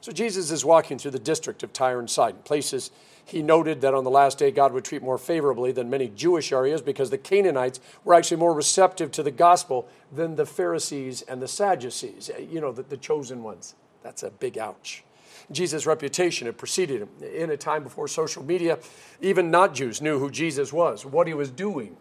So 0.00 0.12
Jesus 0.12 0.50
is 0.50 0.64
walking 0.64 0.98
through 0.98 1.10
the 1.10 1.18
district 1.18 1.62
of 1.62 1.72
Tyre 1.72 1.98
and 1.98 2.08
Sidon, 2.08 2.40
places 2.44 2.90
he 3.24 3.42
noted 3.42 3.80
that 3.80 3.92
on 3.92 4.04
the 4.04 4.10
last 4.10 4.38
day 4.38 4.52
God 4.52 4.72
would 4.72 4.84
treat 4.84 5.02
more 5.02 5.18
favorably 5.18 5.72
than 5.72 5.90
many 5.90 6.08
Jewish 6.08 6.52
areas 6.52 6.80
because 6.80 7.10
the 7.10 7.18
Canaanites 7.18 7.80
were 8.04 8.14
actually 8.14 8.36
more 8.36 8.54
receptive 8.54 9.10
to 9.12 9.22
the 9.24 9.32
gospel 9.32 9.88
than 10.12 10.36
the 10.36 10.46
Pharisees 10.46 11.22
and 11.22 11.42
the 11.42 11.48
Sadducees, 11.48 12.30
eh, 12.32 12.42
you 12.48 12.60
know, 12.60 12.70
the, 12.70 12.84
the 12.84 12.96
chosen 12.96 13.42
ones. 13.42 13.74
That's 14.04 14.22
a 14.22 14.30
big 14.30 14.58
ouch. 14.58 15.02
Jesus' 15.50 15.86
reputation 15.86 16.46
had 16.46 16.56
preceded 16.56 17.02
him. 17.02 17.08
In 17.34 17.50
a 17.50 17.56
time 17.56 17.82
before 17.82 18.06
social 18.06 18.44
media, 18.44 18.78
even 19.20 19.50
not 19.50 19.74
Jews 19.74 20.00
knew 20.00 20.20
who 20.20 20.30
Jesus 20.30 20.72
was, 20.72 21.04
what 21.04 21.26
he 21.26 21.34
was 21.34 21.50
doing. 21.50 21.96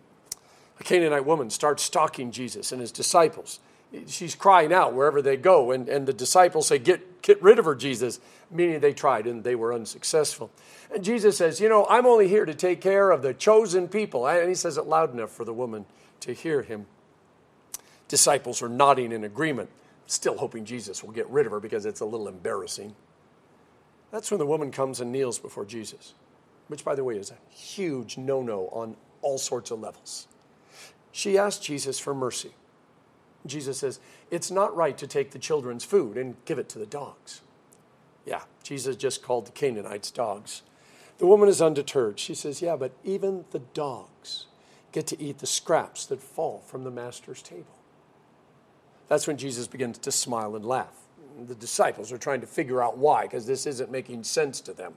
A 0.80 0.84
Canaanite 0.84 1.25
woman 1.25 1.50
starts 1.50 1.82
stalking 1.82 2.32
Jesus 2.32 2.72
and 2.72 2.82
his 2.82 2.92
disciples 2.92 3.60
she's 4.08 4.36
crying 4.36 4.74
out 4.74 4.94
wherever 4.94 5.22
they 5.22 5.38
go. 5.38 5.72
And, 5.72 5.88
and 5.88 6.08
the 6.08 6.13
disciples 6.13 6.68
say, 6.68 6.77
get, 6.77 7.22
get 7.22 7.42
rid 7.42 7.60
of 7.60 7.65
her, 7.65 7.75
Jesus, 7.75 8.20
meaning 8.51 8.80
they 8.80 8.94
tried 8.94 9.27
and 9.27 9.44
they 9.44 9.56
were 9.56 9.74
unsuccessful. 9.74 10.51
And 10.94 11.04
Jesus 11.04 11.38
says, 11.38 11.60
You 11.60 11.70
know, 11.70 11.86
I'm 11.89 12.06
only 12.06 12.27
here 12.27 12.46
to 12.46 12.54
take 12.54 12.82
care 12.82 13.12
of 13.12 13.22
the 13.22 13.34
chosen 13.34 13.88
people. 13.88 14.27
And 14.27 14.50
he 14.50 14.56
says 14.56 14.77
it 14.77 14.86
loud 14.86 15.13
enough 15.13 15.32
for 15.32 15.46
the 15.46 15.54
woman 15.54 15.86
to 16.22 16.34
hear 16.34 16.62
him. 16.62 16.86
Disciples 18.08 18.62
are 18.62 18.70
nodding 18.70 19.12
in 19.12 19.24
agreement, 19.24 19.70
still 20.06 20.38
hoping 20.38 20.65
Jesus 20.65 21.04
will 21.04 21.12
get 21.12 21.27
rid 21.30 21.46
of 21.46 21.51
her 21.51 21.60
because 21.60 21.86
it's 21.86 22.01
a 22.01 22.06
little 22.06 22.27
embarrassing. 22.27 22.96
That's 24.12 24.30
when 24.30 24.38
the 24.38 24.46
woman 24.46 24.72
comes 24.72 25.01
and 25.01 25.12
kneels 25.12 25.39
before 25.39 25.65
Jesus, 25.65 26.13
which, 26.68 26.86
by 26.86 26.94
the 26.96 27.04
way, 27.04 27.18
is 27.18 27.32
a 27.32 27.54
huge 27.54 28.18
no 28.18 28.42
no 28.44 28.68
on 28.68 28.96
all 29.22 29.38
sorts 29.38 29.72
of 29.72 29.80
levels. 29.80 30.27
She 31.12 31.38
asked 31.38 31.63
Jesus 31.63 31.98
for 31.98 32.13
mercy 32.13 32.51
Jesus 33.46 33.78
says, 33.78 34.00
It's 34.32 34.52
not 34.52 34.75
right 34.75 34.98
to 34.98 35.08
take 35.08 35.32
the 35.32 35.40
children's 35.40 35.84
food 35.84 36.18
and 36.18 36.36
give 36.46 36.60
it 36.60 36.70
to 36.70 36.80
the 36.80 36.86
dogs. 36.86 37.42
Yeah, 38.25 38.44
Jesus 38.64 38.96
just 38.96 39.22
called 39.22 39.46
the 39.46 39.52
Canaanites 39.52 40.12
dogs. 40.12 40.64
The 41.18 41.28
woman 41.28 41.48
is 41.48 41.62
undeterred. 41.62 42.20
She 42.20 42.34
says, 42.36 42.62
Yeah, 42.62 42.75
but 42.75 42.94
even 43.04 43.46
the 43.52 43.60
dogs 43.60 44.46
get 44.92 45.08
to 45.08 45.22
eat 45.22 45.40
the 45.40 45.48
scraps 45.48 46.06
that 46.08 46.22
fall 46.22 46.64
from 46.66 46.84
the 46.84 46.92
master's 46.92 47.42
table. 47.42 47.78
That's 49.08 49.28
when 49.28 49.38
Jesus 49.38 49.68
begins 49.68 49.98
to 50.00 50.12
smile 50.12 50.56
and 50.56 50.66
laugh. 50.66 50.96
The 51.48 51.56
disciples 51.56 52.12
are 52.12 52.18
trying 52.18 52.42
to 52.42 52.48
figure 52.48 52.82
out 52.82 52.98
why, 52.98 53.24
because 53.24 53.46
this 53.46 53.68
isn't 53.68 53.92
making 53.92 54.24
sense 54.24 54.62
to 54.62 54.74
them. 54.74 54.94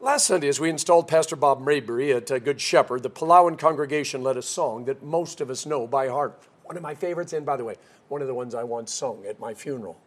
Last 0.00 0.26
Sunday, 0.26 0.48
as 0.48 0.60
we 0.60 0.70
installed 0.70 1.08
Pastor 1.08 1.34
Bob 1.34 1.60
Maybury 1.60 2.12
at 2.12 2.30
uh, 2.30 2.38
Good 2.38 2.60
Shepherd, 2.60 3.02
the 3.02 3.10
Palauan 3.10 3.58
congregation 3.58 4.22
led 4.22 4.36
a 4.36 4.42
song 4.42 4.84
that 4.84 5.02
most 5.02 5.40
of 5.40 5.50
us 5.50 5.66
know 5.66 5.86
by 5.86 6.08
heart. 6.08 6.42
One 6.64 6.76
of 6.76 6.82
my 6.82 6.94
favorites, 6.94 7.32
and 7.32 7.46
by 7.46 7.56
the 7.56 7.64
way, 7.64 7.76
one 8.08 8.20
of 8.20 8.26
the 8.26 8.34
ones 8.34 8.54
I 8.54 8.64
once 8.64 8.92
sung 8.92 9.24
at 9.26 9.38
my 9.38 9.54
funeral. 9.54 9.98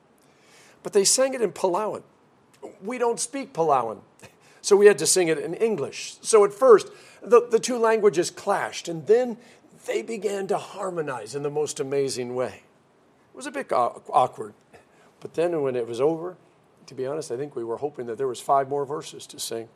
But 0.83 0.93
they 0.93 1.03
sang 1.03 1.33
it 1.33 1.41
in 1.41 1.51
Palauan. 1.51 2.03
We 2.83 2.97
don't 2.97 3.19
speak 3.19 3.53
Palauan, 3.53 3.99
so 4.61 4.75
we 4.75 4.87
had 4.87 4.97
to 4.99 5.07
sing 5.07 5.27
it 5.27 5.37
in 5.37 5.53
English. 5.53 6.17
So 6.21 6.43
at 6.43 6.53
first, 6.53 6.89
the, 7.21 7.47
the 7.47 7.59
two 7.59 7.77
languages 7.77 8.31
clashed, 8.31 8.87
and 8.87 9.05
then 9.07 9.37
they 9.85 10.01
began 10.01 10.47
to 10.47 10.57
harmonize 10.57 11.35
in 11.35 11.43
the 11.43 11.49
most 11.49 11.79
amazing 11.79 12.35
way. 12.35 12.63
It 13.33 13.37
was 13.37 13.45
a 13.45 13.51
bit 13.51 13.71
awkward, 13.71 14.53
but 15.19 15.35
then 15.35 15.61
when 15.61 15.75
it 15.75 15.87
was 15.87 16.01
over, 16.01 16.37
to 16.87 16.95
be 16.95 17.05
honest, 17.05 17.31
I 17.31 17.37
think 17.37 17.55
we 17.55 17.63
were 17.63 17.77
hoping 17.77 18.07
that 18.07 18.17
there 18.17 18.27
was 18.27 18.39
five 18.39 18.67
more 18.67 18.85
verses 18.85 19.27
to 19.27 19.39
sing. 19.39 19.69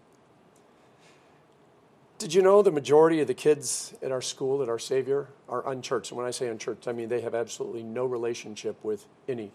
Did 2.22 2.36
you 2.36 2.44
know 2.44 2.62
the 2.62 2.70
majority 2.70 3.20
of 3.20 3.25
the 3.25 3.34
kids 3.34 3.96
at 4.04 4.12
our 4.12 4.22
school, 4.22 4.62
at 4.62 4.70
our 4.70 4.78
Savior, 4.78 5.30
are 5.50 5.68
unchurched? 5.68 6.12
And 6.12 6.20
when 6.20 6.28
I 6.28 6.30
say 6.30 6.50
unchurched, 6.50 6.88
I 6.88 6.92
mean 6.92 7.10
they 7.10 7.22
have 7.22 7.34
absolutely 7.34 7.82
no 7.82 8.06
relationship 8.06 8.78
with 8.84 9.08
any 9.28 9.50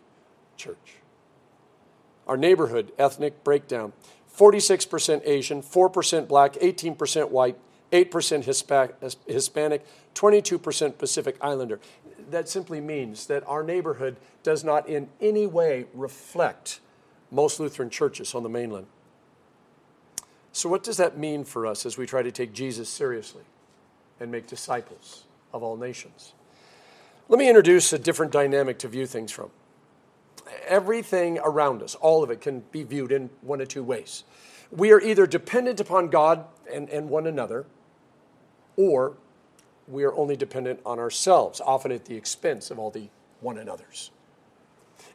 church. 0.57 0.97
Our 2.27 2.37
neighborhood 2.37 2.91
ethnic 2.99 3.45
breakdown 3.45 3.93
46% 4.37 5.23
Asian, 5.25 5.63
4% 5.63 6.27
black, 6.27 6.55
18% 6.55 7.31
white, 7.31 7.57
8% 7.93 9.15
Hispanic, 9.29 9.87
22% 10.17 10.99
Pacific 10.99 11.37
Islander. 11.41 11.79
That 12.31 12.49
simply 12.49 12.81
means 12.81 13.27
that 13.27 13.47
our 13.47 13.63
neighborhood 13.63 14.17
does 14.43 14.65
not 14.65 14.89
in 14.89 15.09
any 15.21 15.47
way 15.47 15.87
reflect 15.95 16.81
most 17.31 17.61
Lutheran 17.61 17.91
churches 17.91 18.35
on 18.35 18.43
the 18.43 18.49
mainland. 18.49 18.89
So, 20.57 20.71
what 20.71 20.83
does 20.83 20.97
that 20.97 21.19
mean 21.19 21.45
for 21.45 21.67
us 21.67 21.85
as 21.85 21.99
we 21.99 22.07
try 22.07 22.23
to 22.23 22.33
take 22.33 22.55
Jesus 22.55 22.89
seriously 22.89 23.43
and 24.19 24.33
make 24.33 24.47
disciples 24.47 25.25
of 25.53 25.63
all 25.63 25.77
nations? 25.77 26.33
Let 27.29 27.39
me 27.39 27.47
introduce 27.47 27.93
a 27.93 27.99
different 27.99 28.33
dynamic 28.33 28.79
to 28.79 28.89
view 28.89 29.05
things 29.05 29.31
from. 29.31 29.51
Everything 30.67 31.39
around 31.41 31.83
us, 31.83 31.95
all 31.97 32.25
of 32.25 32.31
it, 32.31 32.41
can 32.41 32.61
be 32.73 32.85
viewed 32.85 33.13
in 33.13 33.29
one 33.43 33.61
of 33.61 33.69
two 33.69 33.85
ways. 33.85 34.25
We 34.71 34.93
are 34.93 35.01
either 35.03 35.27
dependent 35.27 35.79
upon 35.79 36.09
God 36.09 36.47
and, 36.73 36.89
and 36.89 37.11
one 37.11 37.27
another, 37.27 37.67
or 38.79 39.19
we 39.87 40.05
are 40.05 40.15
only 40.15 40.37
dependent 40.37 40.81
on 40.87 40.99
ourselves, 40.99 41.61
often 41.61 41.93
at 41.93 42.07
the 42.07 42.17
expense 42.17 42.71
of 42.71 42.79
all 42.79 42.91
the 42.91 43.11
one 43.41 43.59
another's. 43.59 44.11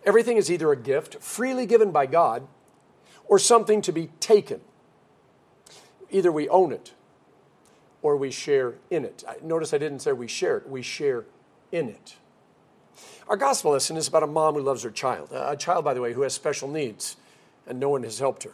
Everything 0.06 0.38
is 0.38 0.52
either 0.52 0.72
a 0.72 0.78
gift 0.78 1.16
freely 1.16 1.66
given 1.66 1.90
by 1.90 2.06
God 2.06 2.48
or 3.26 3.40
something 3.40 3.82
to 3.82 3.92
be 3.92 4.12
taken. 4.20 4.62
Either 6.12 6.32
we 6.32 6.48
own 6.50 6.72
it 6.72 6.94
or 8.02 8.16
we 8.18 8.32
share 8.32 8.76
in 8.90 9.06
it. 9.06 9.24
Notice 9.42 9.74
I 9.74 9.78
didn't 9.78 10.00
say 10.00 10.12
we 10.12 10.28
share 10.28 10.58
it, 10.58 10.70
we 10.70 10.82
share 10.82 11.26
in 11.72 11.90
it. 11.90 12.16
Our 13.28 13.38
gospel 13.38 13.72
lesson 13.72 13.96
is 13.98 14.08
about 14.08 14.24
a 14.24 14.28
mom 14.28 14.56
who 14.56 14.62
loves 14.62 14.84
her 14.84 14.92
child, 14.92 15.30
a 15.32 15.56
child, 15.56 15.86
by 15.86 15.94
the 15.94 16.02
way, 16.02 16.14
who 16.14 16.22
has 16.22 16.34
special 16.34 16.68
needs, 16.68 17.16
and 17.66 17.80
no 17.80 17.90
one 17.90 18.04
has 18.04 18.20
helped 18.20 18.44
her. 18.44 18.54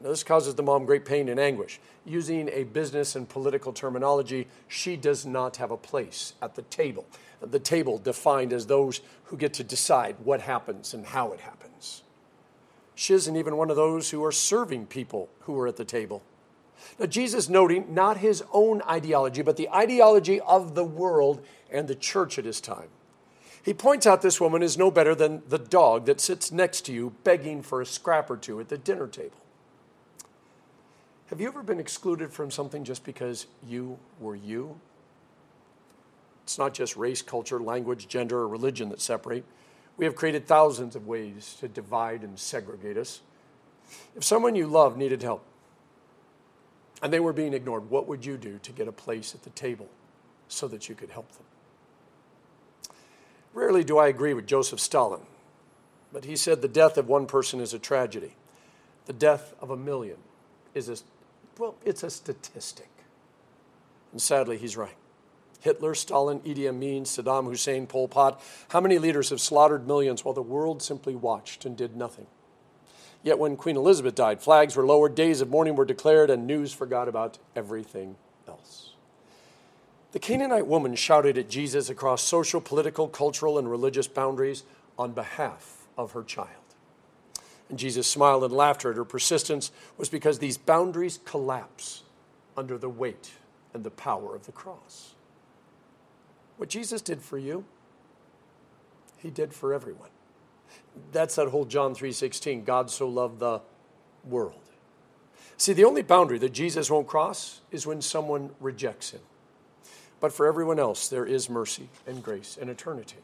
Now, 0.00 0.10
this 0.10 0.22
causes 0.22 0.54
the 0.54 0.62
mom 0.62 0.84
great 0.84 1.04
pain 1.04 1.28
and 1.28 1.40
anguish. 1.40 1.80
Using 2.04 2.48
a 2.50 2.64
business 2.64 3.16
and 3.16 3.28
political 3.28 3.72
terminology, 3.72 4.46
she 4.68 4.96
does 4.96 5.26
not 5.26 5.56
have 5.56 5.70
a 5.70 5.76
place 5.76 6.34
at 6.40 6.54
the 6.54 6.62
table. 6.62 7.06
The 7.40 7.58
table 7.58 7.98
defined 7.98 8.52
as 8.52 8.66
those 8.66 9.00
who 9.24 9.36
get 9.36 9.54
to 9.54 9.64
decide 9.64 10.16
what 10.22 10.42
happens 10.42 10.94
and 10.94 11.06
how 11.06 11.32
it 11.32 11.40
happens. 11.40 12.02
She 12.94 13.14
isn't 13.14 13.36
even 13.36 13.56
one 13.56 13.70
of 13.70 13.76
those 13.76 14.10
who 14.10 14.24
are 14.24 14.32
serving 14.32 14.86
people 14.86 15.30
who 15.40 15.58
are 15.58 15.66
at 15.66 15.76
the 15.76 15.84
table. 15.84 16.22
Now, 16.98 17.06
Jesus 17.06 17.48
noting 17.48 17.94
not 17.94 18.18
his 18.18 18.42
own 18.52 18.82
ideology, 18.82 19.42
but 19.42 19.56
the 19.56 19.68
ideology 19.70 20.40
of 20.40 20.74
the 20.74 20.84
world 20.84 21.44
and 21.70 21.88
the 21.88 21.94
church 21.94 22.38
at 22.38 22.44
his 22.44 22.60
time. 22.60 22.88
He 23.62 23.74
points 23.74 24.06
out 24.06 24.22
this 24.22 24.40
woman 24.40 24.62
is 24.62 24.78
no 24.78 24.90
better 24.90 25.14
than 25.14 25.42
the 25.48 25.58
dog 25.58 26.06
that 26.06 26.20
sits 26.20 26.50
next 26.50 26.82
to 26.86 26.92
you 26.92 27.14
begging 27.24 27.62
for 27.62 27.80
a 27.80 27.86
scrap 27.86 28.30
or 28.30 28.36
two 28.36 28.60
at 28.60 28.68
the 28.68 28.78
dinner 28.78 29.06
table. 29.06 29.36
Have 31.26 31.40
you 31.40 31.48
ever 31.48 31.62
been 31.62 31.78
excluded 31.78 32.32
from 32.32 32.50
something 32.50 32.84
just 32.84 33.04
because 33.04 33.46
you 33.66 33.98
were 34.18 34.34
you? 34.36 34.80
It's 36.44 36.56
not 36.56 36.72
just 36.72 36.96
race, 36.96 37.20
culture, 37.20 37.60
language, 37.60 38.08
gender, 38.08 38.38
or 38.38 38.48
religion 38.48 38.88
that 38.88 39.02
separate. 39.02 39.44
We 39.98 40.06
have 40.06 40.16
created 40.16 40.46
thousands 40.46 40.96
of 40.96 41.06
ways 41.06 41.56
to 41.60 41.68
divide 41.68 42.22
and 42.22 42.38
segregate 42.38 42.96
us. 42.96 43.20
If 44.16 44.24
someone 44.24 44.54
you 44.54 44.66
love 44.66 44.96
needed 44.96 45.22
help 45.22 45.44
and 47.02 47.12
they 47.12 47.20
were 47.20 47.32
being 47.32 47.54
ignored, 47.54 47.90
what 47.90 48.06
would 48.08 48.24
you 48.24 48.36
do 48.36 48.58
to 48.62 48.72
get 48.72 48.88
a 48.88 48.92
place 48.92 49.34
at 49.34 49.42
the 49.42 49.50
table 49.50 49.88
so 50.48 50.66
that 50.68 50.88
you 50.88 50.94
could 50.94 51.10
help 51.10 51.30
them? 51.32 51.44
Rarely 53.54 53.84
do 53.84 53.98
I 53.98 54.08
agree 54.08 54.34
with 54.34 54.46
Joseph 54.46 54.80
Stalin, 54.80 55.22
but 56.12 56.24
he 56.24 56.36
said 56.36 56.62
the 56.62 56.68
death 56.68 56.96
of 56.96 57.08
one 57.08 57.26
person 57.26 57.60
is 57.60 57.74
a 57.74 57.78
tragedy. 57.78 58.34
The 59.06 59.12
death 59.12 59.54
of 59.60 59.70
a 59.70 59.76
million 59.76 60.18
is 60.74 60.88
a 60.88 60.96
well, 61.58 61.74
it's 61.84 62.04
a 62.04 62.10
statistic. 62.10 62.88
And 64.12 64.22
sadly, 64.22 64.58
he's 64.58 64.76
right. 64.76 64.94
Hitler, 65.60 65.94
Stalin, 65.94 66.40
Idi 66.40 66.68
Amin, 66.68 67.02
Saddam 67.02 67.46
Hussein, 67.46 67.86
Pol 67.86 68.06
Pot, 68.08 68.40
how 68.68 68.80
many 68.80 68.98
leaders 68.98 69.30
have 69.30 69.40
slaughtered 69.40 69.86
millions 69.86 70.24
while 70.24 70.34
the 70.34 70.42
world 70.42 70.82
simply 70.82 71.16
watched 71.16 71.64
and 71.64 71.76
did 71.76 71.96
nothing? 71.96 72.28
Yet 73.22 73.38
when 73.38 73.56
Queen 73.56 73.76
Elizabeth 73.76 74.14
died, 74.14 74.40
flags 74.40 74.76
were 74.76 74.86
lowered, 74.86 75.14
days 75.14 75.40
of 75.40 75.50
mourning 75.50 75.76
were 75.76 75.84
declared, 75.84 76.30
and 76.30 76.46
news 76.46 76.72
forgot 76.72 77.08
about 77.08 77.38
everything 77.56 78.16
else. 78.46 78.92
The 80.12 80.18
Canaanite 80.18 80.66
woman 80.66 80.94
shouted 80.94 81.36
at 81.36 81.50
Jesus 81.50 81.90
across 81.90 82.22
social, 82.22 82.60
political, 82.60 83.08
cultural, 83.08 83.58
and 83.58 83.70
religious 83.70 84.06
boundaries 84.06 84.62
on 84.98 85.12
behalf 85.12 85.86
of 85.98 86.12
her 86.12 86.22
child. 86.22 86.48
And 87.68 87.78
Jesus 87.78 88.06
smiled 88.06 88.44
and 88.44 88.52
laughter 88.52 88.90
at 88.90 88.96
her 88.96 89.04
persistence 89.04 89.70
was 89.98 90.08
because 90.08 90.38
these 90.38 90.56
boundaries 90.56 91.18
collapse 91.24 92.04
under 92.56 92.78
the 92.78 92.88
weight 92.88 93.32
and 93.74 93.84
the 93.84 93.90
power 93.90 94.34
of 94.34 94.46
the 94.46 94.52
cross. 94.52 95.14
What 96.56 96.70
Jesus 96.70 97.02
did 97.02 97.20
for 97.20 97.36
you, 97.36 97.64
he 99.18 99.30
did 99.30 99.52
for 99.52 99.74
everyone. 99.74 100.08
That's 101.12 101.36
that 101.36 101.48
whole 101.48 101.64
John 101.64 101.94
3:16, 101.94 102.64
God 102.64 102.90
so 102.90 103.08
loved 103.08 103.38
the 103.38 103.60
world. 104.24 104.60
See, 105.56 105.72
the 105.72 105.84
only 105.84 106.02
boundary 106.02 106.38
that 106.38 106.52
Jesus 106.52 106.90
won't 106.90 107.08
cross 107.08 107.60
is 107.70 107.86
when 107.86 108.00
someone 108.00 108.54
rejects 108.60 109.10
him. 109.10 109.20
But 110.20 110.32
for 110.32 110.46
everyone 110.46 110.78
else, 110.78 111.08
there 111.08 111.26
is 111.26 111.48
mercy 111.48 111.88
and 112.06 112.22
grace 112.22 112.56
and 112.60 112.70
eternity. 112.70 113.18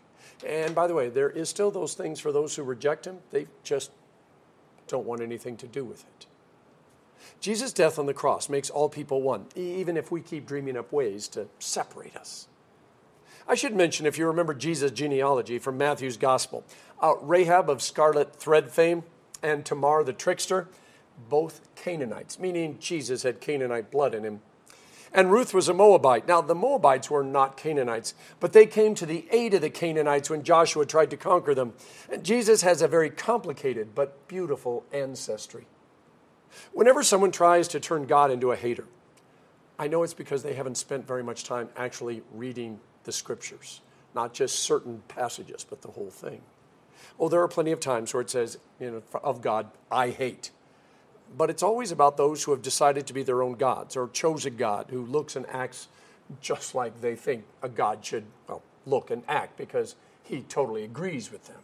And 0.45 0.75
by 0.75 0.87
the 0.87 0.95
way, 0.95 1.09
there 1.09 1.31
is 1.31 1.49
still 1.49 1.71
those 1.71 1.95
things 1.95 2.21
for 2.21 2.33
those 2.33 2.57
who 2.57 2.63
reject 2.63 3.07
him. 3.07 3.21
They 3.31 3.47
just 3.63 3.91
don't 4.89 5.07
want 5.07 5.21
anything 5.21 5.57
to 5.59 5.67
do 5.67 5.85
with 5.85 6.01
it. 6.03 6.27
Jesus' 7.41 7.73
death 7.73 7.99
on 7.99 8.07
the 8.07 8.15
cross 8.15 8.49
makes 8.49 8.71
all 8.71 8.89
people 8.89 9.23
one, 9.23 9.47
even 9.55 9.97
if 9.97 10.11
we 10.11 10.21
keep 10.21 10.47
dreaming 10.47 10.77
up 10.77 10.93
ways 10.93 11.29
to 11.29 11.49
separate 11.59 12.17
us. 12.17 12.49
I 13.47 13.55
should 13.55 13.75
mention, 13.75 14.07
if 14.07 14.17
you 14.17 14.27
remember 14.27 14.55
Jesus' 14.55 14.91
genealogy 14.91 15.59
from 15.59 15.77
Matthew's 15.77 16.17
Gospel, 16.17 16.65
uh, 17.01 17.15
Rahab 17.21 17.69
of 17.69 17.83
scarlet 17.83 18.35
thread 18.37 18.71
fame 18.71 19.05
and 19.43 19.65
Tamar 19.67 20.03
the 20.03 20.15
trickster, 20.15 20.69
both 21.29 21.61
Canaanites, 21.77 22.39
meaning 22.39 22.79
Jesus 22.81 23.23
had 23.23 23.41
Canaanite 23.41 23.91
blood 23.91 24.15
in 24.15 24.25
him. 24.25 24.41
And 25.13 25.31
Ruth 25.31 25.55
was 25.55 25.69
a 25.69 25.75
Moabite. 25.75 26.27
Now, 26.27 26.41
the 26.41 26.57
Moabites 26.57 27.09
were 27.09 27.23
not 27.23 27.57
Canaanites, 27.57 28.15
but 28.41 28.53
they 28.53 28.67
came 28.67 28.97
to 28.97 29.07
the 29.07 29.27
aid 29.31 29.55
of 29.55 29.61
the 29.61 29.71
Canaanites 29.71 30.29
when 30.29 30.43
Joshua 30.43 30.85
tried 30.87 31.11
to 31.11 31.17
conquer 31.17 31.55
them. 31.55 31.75
And 32.11 32.25
Jesus 32.25 32.63
has 32.63 32.83
a 32.83 32.89
very 32.89 33.11
complicated 33.11 33.95
but 33.95 34.27
beautiful 34.27 34.85
ancestry. 34.93 35.67
Whenever 36.73 37.05
someone 37.05 37.31
tries 37.31 37.69
to 37.69 37.79
turn 37.79 38.07
God 38.07 38.33
into 38.33 38.51
a 38.51 38.57
hater, 38.57 38.87
I 39.79 39.87
know 39.87 40.03
it's 40.03 40.15
because 40.15 40.43
they 40.43 40.55
haven't 40.55 40.77
spent 40.77 41.07
very 41.07 41.23
much 41.23 41.45
time 41.45 41.69
actually 41.77 42.23
reading 42.33 42.81
the 43.05 43.13
scriptures, 43.13 43.81
not 44.15 44.35
just 44.35 44.61
certain 44.61 45.03
passages, 45.09 45.65
but 45.69 45.83
the 45.83 45.89
whole 45.89 46.11
thing. 46.11 46.41
Oh, 47.19 47.29
there 47.29 47.43
are 47.43 47.49
plenty 47.49 47.73
of 47.73 47.81
times 47.81 48.13
where 48.13 48.21
it 48.21 48.31
says, 48.31 48.59
you 48.81 48.91
know, 48.91 49.03
of 49.23 49.41
God, 49.41 49.69
I 49.91 50.11
hate 50.11 50.51
but 51.37 51.51
it's 51.51 51.63
always 51.63 51.91
about 51.91 52.17
those 52.17 52.45
who 52.45 52.53
have 52.53 52.63
decided 52.63 53.07
to 53.07 53.13
be 53.13 53.23
their 53.23 53.43
own 53.43 53.55
gods 53.55 53.97
or 53.97 54.09
chose 54.09 54.47
a 54.47 54.51
God 54.51 54.87
who 54.91 55.05
looks 55.05 55.37
and 55.37 55.47
acts 55.49 55.89
just 56.41 56.75
like 56.75 57.01
they 57.01 57.17
think 57.17 57.45
a 57.63 57.69
God 57.69 58.05
should, 58.05 58.25
well, 58.49 58.63
look 58.87 59.11
and 59.11 59.23
act 59.29 59.57
because 59.57 59.97
he 60.23 60.43
totally 60.43 60.85
agrees 60.85 61.31
with 61.31 61.47
them. 61.47 61.61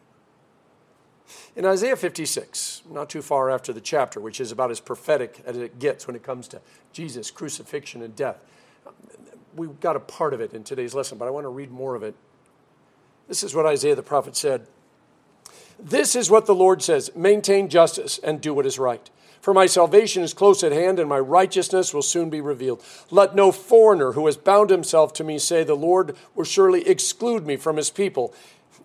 In 1.54 1.64
Isaiah 1.64 1.96
56, 1.96 2.82
not 2.90 3.08
too 3.08 3.22
far 3.22 3.50
after 3.50 3.72
the 3.72 3.80
chapter, 3.80 4.20
which 4.20 4.40
is 4.40 4.50
about 4.50 4.70
as 4.70 4.80
prophetic 4.80 5.40
as 5.46 5.56
it 5.56 5.78
gets 5.78 6.06
when 6.06 6.16
it 6.16 6.24
comes 6.24 6.48
to 6.48 6.60
Jesus' 6.92 7.30
crucifixion 7.30 8.02
and 8.02 8.16
death, 8.16 8.38
we've 9.54 9.80
got 9.80 9.96
a 9.96 10.00
part 10.00 10.34
of 10.34 10.40
it 10.40 10.52
in 10.52 10.64
today's 10.64 10.94
lesson, 10.94 11.18
but 11.18 11.26
I 11.26 11.30
want 11.30 11.44
to 11.44 11.48
read 11.48 11.70
more 11.70 11.94
of 11.94 12.02
it. 12.02 12.14
This 13.28 13.42
is 13.42 13.54
what 13.54 13.66
Isaiah 13.66 13.94
the 13.94 14.02
prophet 14.02 14.36
said. 14.36 14.66
This 15.78 16.14
is 16.14 16.30
what 16.30 16.46
the 16.46 16.54
Lord 16.54 16.82
says 16.82 17.10
maintain 17.14 17.68
justice 17.68 18.18
and 18.18 18.40
do 18.40 18.52
what 18.52 18.66
is 18.66 18.78
right. 18.78 19.08
For 19.40 19.54
my 19.54 19.64
salvation 19.66 20.22
is 20.22 20.34
close 20.34 20.62
at 20.62 20.72
hand, 20.72 20.98
and 20.98 21.08
my 21.08 21.18
righteousness 21.18 21.94
will 21.94 22.02
soon 22.02 22.28
be 22.28 22.42
revealed. 22.42 22.84
Let 23.10 23.34
no 23.34 23.50
foreigner 23.52 24.12
who 24.12 24.26
has 24.26 24.36
bound 24.36 24.68
himself 24.68 25.14
to 25.14 25.24
me 25.24 25.38
say, 25.38 25.64
The 25.64 25.74
Lord 25.74 26.14
will 26.34 26.44
surely 26.44 26.86
exclude 26.86 27.46
me 27.46 27.56
from 27.56 27.78
his 27.78 27.88
people. 27.88 28.34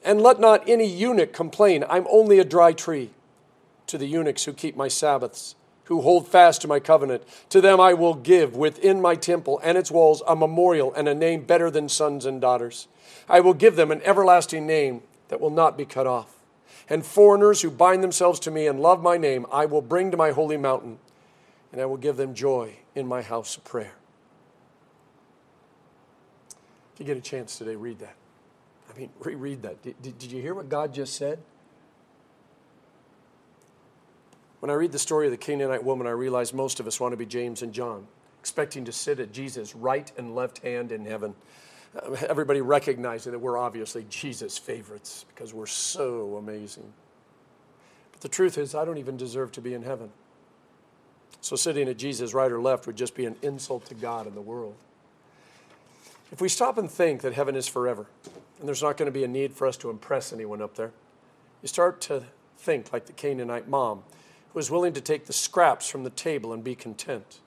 And 0.04 0.22
let 0.22 0.40
not 0.40 0.68
any 0.70 0.86
eunuch 0.86 1.34
complain, 1.34 1.84
I'm 1.90 2.08
only 2.10 2.40
a 2.40 2.46
dry 2.46 2.72
tree. 2.72 3.10
To 3.88 3.98
the 3.98 4.08
eunuchs 4.08 4.46
who 4.46 4.54
keep 4.54 4.78
my 4.78 4.88
Sabbaths, 4.88 5.56
who 5.86 6.02
hold 6.02 6.28
fast 6.28 6.62
to 6.62 6.68
my 6.68 6.80
covenant, 6.80 7.24
to 7.50 7.62
them 7.62 7.80
I 7.80 7.94
will 7.94 8.16
give 8.16 8.56
within 8.56 9.02
my 9.02 9.16
temple 9.16 9.60
and 9.64 9.78
its 9.78 9.92
walls 9.92 10.22
a 10.28 10.36
memorial 10.36 10.94
and 10.94 11.08
a 11.08 11.16
name 11.16 11.44
better 11.44 11.72
than 11.72 11.90
sons 11.90 12.26
and 12.26 12.42
daughters. 12.42 12.88
I 13.30 13.40
will 13.40 13.54
give 13.54 13.76
them 13.76 13.92
an 13.92 14.02
everlasting 14.04 14.66
name 14.68 15.02
that 15.28 15.42
will 15.42 15.50
not 15.50 15.78
be 15.78 15.86
cut 15.86 16.08
off 16.08 16.36
and 16.90 17.06
foreigners 17.06 17.62
who 17.62 17.72
bind 17.72 18.04
themselves 18.04 18.40
to 18.42 18.52
me 18.52 18.68
and 18.68 18.80
love 18.80 19.02
my 19.02 19.18
name, 19.18 19.46
I 19.52 19.66
will 19.66 19.82
bring 19.82 20.12
to 20.12 20.18
my 20.18 20.32
holy 20.32 20.58
mountain, 20.58 21.00
and 21.72 21.82
I 21.82 21.86
will 21.86 21.98
give 21.98 22.18
them 22.18 22.34
joy 22.34 22.76
in 22.94 23.08
my 23.08 23.22
house 23.22 23.58
of 23.58 23.64
prayer. 23.64 23.94
If 26.94 27.00
you 27.00 27.06
get 27.06 27.18
a 27.18 27.22
chance 27.22 27.58
today, 27.58 27.76
read 27.76 28.00
that. 28.00 28.16
I 28.90 28.98
mean, 28.98 29.10
reread 29.20 29.64
that. 29.64 29.82
Did, 29.82 30.02
did, 30.02 30.18
did 30.18 30.32
you 30.32 30.42
hear 30.42 30.54
what 30.54 30.70
God 30.70 30.94
just 30.94 31.16
said? 31.16 31.40
When 34.66 34.72
I 34.72 34.78
read 34.78 34.92
the 34.92 34.98
story 34.98 35.28
of 35.28 35.32
the 35.32 35.38
Canaanite 35.38 35.84
woman, 35.84 36.08
I 36.08 36.10
realize 36.10 36.52
most 36.52 36.80
of 36.80 36.88
us 36.88 37.00
want 37.00 37.14
to 37.14 37.18
be 37.18 37.28
James 37.28 37.62
and 37.62 37.72
John, 37.72 38.08
expecting 38.40 38.84
to 38.86 38.92
sit 38.92 39.20
at 39.20 39.32
Jesus' 39.32 39.76
right 39.76 40.12
and 40.18 40.34
left 40.34 40.58
hand 40.64 40.92
in 40.92 41.06
heaven 41.06 41.36
uh, 41.96 42.14
everybody 42.28 42.62
recognizing 42.62 43.32
that 43.32 43.38
we're 43.38 43.60
obviously 43.60 44.08
Jesus' 44.10 44.58
favorites 44.58 45.24
because 45.30 45.54
we're 45.54 45.68
so 45.68 46.38
amazing. 46.38 46.92
But 48.12 48.22
the 48.22 48.28
truth 48.28 48.58
is, 48.58 48.74
I 48.74 48.86
don't 48.86 48.98
even 48.98 49.18
deserve 49.18 49.52
to 49.52 49.62
be 49.62 49.76
in 49.76 49.84
heaven. 49.84 50.10
So 51.42 51.56
sitting 51.56 51.88
at 51.88 51.98
Jesus' 51.98 52.34
right 52.34 52.52
or 52.52 52.60
left 52.60 52.88
would 52.88 52.96
just 52.96 53.14
be 53.14 53.28
an 53.28 53.36
insult 53.44 53.86
to 53.90 53.94
God 53.94 54.26
and 54.26 54.36
the 54.36 54.42
world. 54.42 54.78
If 56.32 56.42
we 56.42 56.50
stop 56.50 56.80
and 56.80 56.90
think 56.90 57.22
that 57.22 57.34
heaven 57.34 57.56
is 57.56 57.68
forever, 57.68 58.08
and 58.60 58.68
there's 58.68 58.82
not 58.82 58.98
going 58.98 59.06
to 59.06 59.12
be 59.12 59.24
a 59.24 59.28
need 59.28 59.54
for 59.54 59.68
us 59.68 59.78
to 59.78 59.92
impress 59.92 60.34
anyone 60.34 60.60
up 60.60 60.76
there, 60.76 60.92
you 61.62 61.68
start 61.68 62.02
to 62.02 62.24
think 62.58 62.92
like 62.92 63.06
the 63.06 63.14
Canaanite 63.14 63.68
mom 63.68 64.02
was 64.56 64.72
willing 64.72 64.94
to 64.94 65.02
take 65.02 65.26
the 65.26 65.34
scraps 65.34 65.88
from 65.88 66.04
the 66.04 66.10
table 66.10 66.54
and 66.54 66.64
be 66.64 66.74
content. 66.74 67.40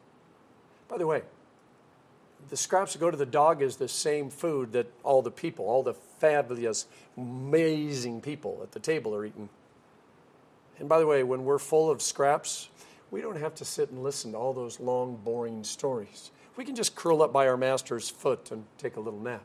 By 0.89 0.99
the 0.99 1.07
way, 1.07 1.23
the 2.51 2.57
scraps 2.57 2.93
that 2.93 2.99
go 2.99 3.11
to 3.11 3.17
the 3.17 3.27
dog 3.27 3.63
is 3.63 3.77
the 3.77 3.89
same 3.89 4.31
food 4.31 4.73
that 4.73 4.87
all 5.03 5.23
the 5.23 5.31
people, 5.31 5.65
all 5.65 5.83
the 5.83 5.95
fabulous, 5.95 6.87
amazing 7.17 8.21
people 8.21 8.61
at 8.63 8.73
the 8.73 8.79
table 8.79 9.15
are 9.15 9.25
eating. 9.25 9.49
And 10.79 10.89
by 10.89 10.99
the 10.99 11.07
way, 11.07 11.25
when 11.25 11.45
we're 11.45 11.59
full 11.59 11.91
of 11.91 12.03
scraps, 12.03 12.69
we 13.11 13.23
don't 13.23 13.39
have 13.39 13.55
to 13.57 13.65
sit 13.65 13.91
and 13.91 14.03
listen 14.03 14.33
to 14.33 14.39
all 14.39 14.53
those 14.53 14.79
long, 14.79 15.17
boring 15.25 15.65
stories. 15.65 16.31
We 16.57 16.65
can 16.65 16.75
just 16.75 16.95
curl 16.95 17.23
up 17.23 17.33
by 17.33 17.49
our 17.49 17.57
master's 17.57 18.11
foot 18.11 18.51
and 18.51 18.65
take 18.77 18.97
a 18.97 19.01
little 19.01 19.21
nap. 19.21 19.43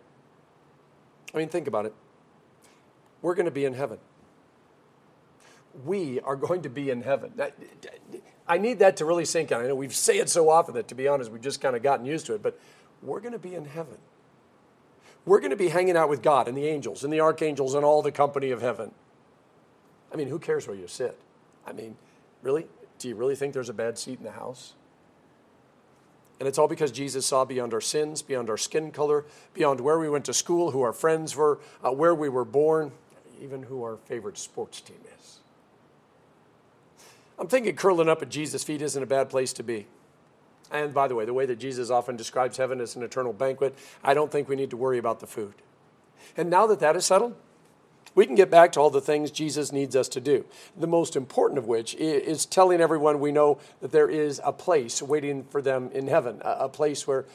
I 1.34 1.38
mean, 1.38 1.48
think 1.48 1.67
about 1.67 1.86
it. 1.86 1.93
We're 3.22 3.36
going 3.36 3.46
to 3.46 3.51
be 3.51 3.63
in 3.63 3.74
heaven. 3.74 4.00
We 5.86 6.20
are 6.22 6.36
going 6.36 6.62
to 6.64 6.70
be 6.70 6.90
in 6.90 7.01
heaven. 7.01 7.33
I 8.48 8.57
need 8.57 8.79
that 8.79 8.98
to 8.98 9.05
really 9.05 9.25
sink 9.25 9.51
in. 9.51 9.57
I 9.57 9.68
know 9.68 9.75
we 9.75 9.90
say 9.90 10.18
it 10.18 10.29
so 10.29 10.50
often 10.50 10.75
that, 10.75 10.88
to 10.90 10.96
be 10.96 11.07
honest, 11.07 11.31
we've 11.31 11.42
just 11.42 11.62
kind 11.62 11.75
of 11.75 11.81
gotten 11.81 12.05
used 12.05 12.25
to 12.27 12.36
it. 12.36 12.44
But 12.44 12.59
we're 13.01 13.20
going 13.20 13.33
to 13.33 13.40
be 13.40 13.55
in 13.55 13.66
heaven. 13.66 13.98
We're 15.25 15.40
going 15.40 15.51
to 15.51 15.55
be 15.55 15.70
hanging 15.70 15.96
out 15.96 16.09
with 16.09 16.22
God 16.22 16.48
and 16.48 16.57
the 16.57 16.68
angels 16.68 17.03
and 17.03 17.12
the 17.12 17.22
archangels 17.22 17.74
and 17.75 17.86
all 17.86 18.01
the 18.01 18.12
company 18.12 18.51
of 18.51 18.62
heaven. 18.62 18.92
I 20.14 20.18
mean, 20.18 20.27
who 20.27 20.38
cares 20.38 20.68
where 20.68 20.75
you 20.75 20.88
sit? 20.88 21.18
I 21.66 21.72
mean, 21.72 21.96
really? 22.42 22.68
Do 23.00 23.07
you 23.07 23.16
really 23.16 23.36
think 23.36 23.53
there's 23.53 23.70
a 23.70 23.74
bad 23.74 23.98
seat 23.98 24.20
in 24.20 24.25
the 24.25 24.31
house? 24.31 24.74
And 26.40 26.48
it's 26.48 26.57
all 26.57 26.68
because 26.68 26.92
Jesus 26.92 27.25
saw 27.25 27.46
beyond 27.46 27.74
our 27.74 27.81
sins, 27.81 28.22
beyond 28.22 28.50
our 28.50 28.57
skin 28.57 28.92
color, 28.92 29.25
beyond 29.53 29.79
where 29.79 29.98
we 29.98 30.09
went 30.09 30.25
to 30.25 30.33
school, 30.33 30.72
who 30.72 30.81
our 30.81 30.92
friends 30.92 31.36
were, 31.36 31.59
uh, 31.83 31.92
where 31.92 32.14
we 32.14 32.27
were 32.27 32.44
born, 32.44 32.92
even 33.42 33.64
who 33.64 33.81
our 33.83 33.98
favorite 33.98 34.38
sports 34.38 34.81
team 34.81 35.00
is. 35.18 35.23
I'm 37.44 37.50
thinking 37.50 37.75
curling 37.75 38.08
up 38.08 38.22
at 38.22 38.29
Jesus' 38.29 38.64
feet 38.64 38.82
isn't 38.82 39.03
a 39.03 39.06
bad 39.06 39.29
place 39.29 39.51
to 39.51 39.64
be. 39.64 39.86
And 40.72 40.94
by 40.94 41.10
the 41.10 41.16
way, 41.16 41.25
the 41.25 41.34
way 41.34 41.46
that 41.46 41.60
Jesus 41.60 41.90
often 41.90 42.16
describes 42.16 42.56
heaven 42.56 42.79
as 42.79 42.96
an 42.96 43.03
eternal 43.03 43.34
banquet, 43.34 43.77
I 44.01 44.14
don't 44.14 44.32
think 44.32 44.48
we 44.48 44.56
need 44.56 44.70
to 44.70 44.77
worry 44.77 44.98
about 44.98 45.20
the 45.20 45.27
food. 45.27 45.56
And 46.38 46.50
now 46.50 46.66
that 46.68 46.79
that 46.79 46.96
is 46.96 47.06
settled, 47.06 47.36
we 48.16 48.25
can 48.25 48.36
get 48.36 48.50
back 48.50 48.72
to 48.72 48.79
all 48.79 48.90
the 48.90 49.01
things 49.01 49.29
Jesus 49.29 49.74
needs 49.74 49.94
us 49.94 50.08
to 50.10 50.22
do. 50.22 50.46
The 50.77 50.88
most 50.88 51.18
important 51.18 51.58
of 51.58 51.68
which 51.68 51.96
is 51.96 52.46
telling 52.46 52.79
everyone 52.79 53.20
we 53.20 53.34
know 53.34 53.60
that 53.82 53.92
there 53.92 54.10
is 54.10 54.40
a 54.46 54.53
place 54.53 55.01
waiting 55.01 55.44
for 55.44 55.62
them 55.62 55.90
in 55.92 56.08
heaven, 56.08 56.42
a 56.46 56.70
place 56.70 57.06
where 57.06 57.25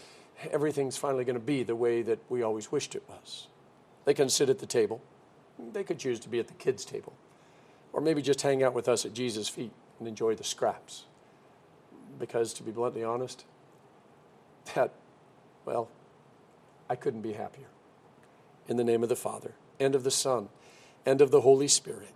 everything's 0.51 0.97
finally 0.97 1.27
going 1.27 1.35
to 1.35 1.45
be 1.45 1.65
the 1.65 1.77
way 1.77 2.01
that 2.01 2.19
we 2.31 2.41
always 2.43 2.73
wished 2.73 2.95
it 2.95 3.03
was. 3.11 3.49
They 4.07 4.15
can 4.15 4.31
sit 4.31 4.49
at 4.49 4.59
the 4.59 4.65
table. 4.65 5.03
They 5.59 5.85
could 5.85 5.99
choose 5.99 6.19
to 6.21 6.31
be 6.31 6.39
at 6.39 6.49
the 6.49 6.55
kids' 6.55 6.87
table. 6.87 7.13
Or 7.93 8.01
maybe 8.01 8.23
just 8.23 8.41
hang 8.41 8.63
out 8.63 8.73
with 8.73 8.89
us 8.89 9.05
at 9.05 9.13
Jesus' 9.13 9.51
feet 9.51 9.73
and 9.99 10.09
enjoy 10.09 10.35
the 10.35 10.45
scraps 10.45 11.05
because, 12.19 12.53
to 12.55 12.63
be 12.63 12.71
bluntly 12.71 13.05
honest, 13.05 13.45
that, 14.75 14.93
well, 15.65 15.89
I 16.89 16.97
couldn't 16.97 17.23
be 17.23 17.33
happier. 17.33 17.69
In 18.67 18.77
the 18.77 18.85
name 18.85 19.03
of 19.03 19.09
the 19.09 19.17
Father, 19.17 19.55
and 19.81 19.95
of 19.95 20.05
the 20.05 20.11
Son, 20.11 20.49
and 21.07 21.21
of 21.21 21.31
the 21.31 21.41
Holy 21.41 21.69
Spirit. 21.69 22.13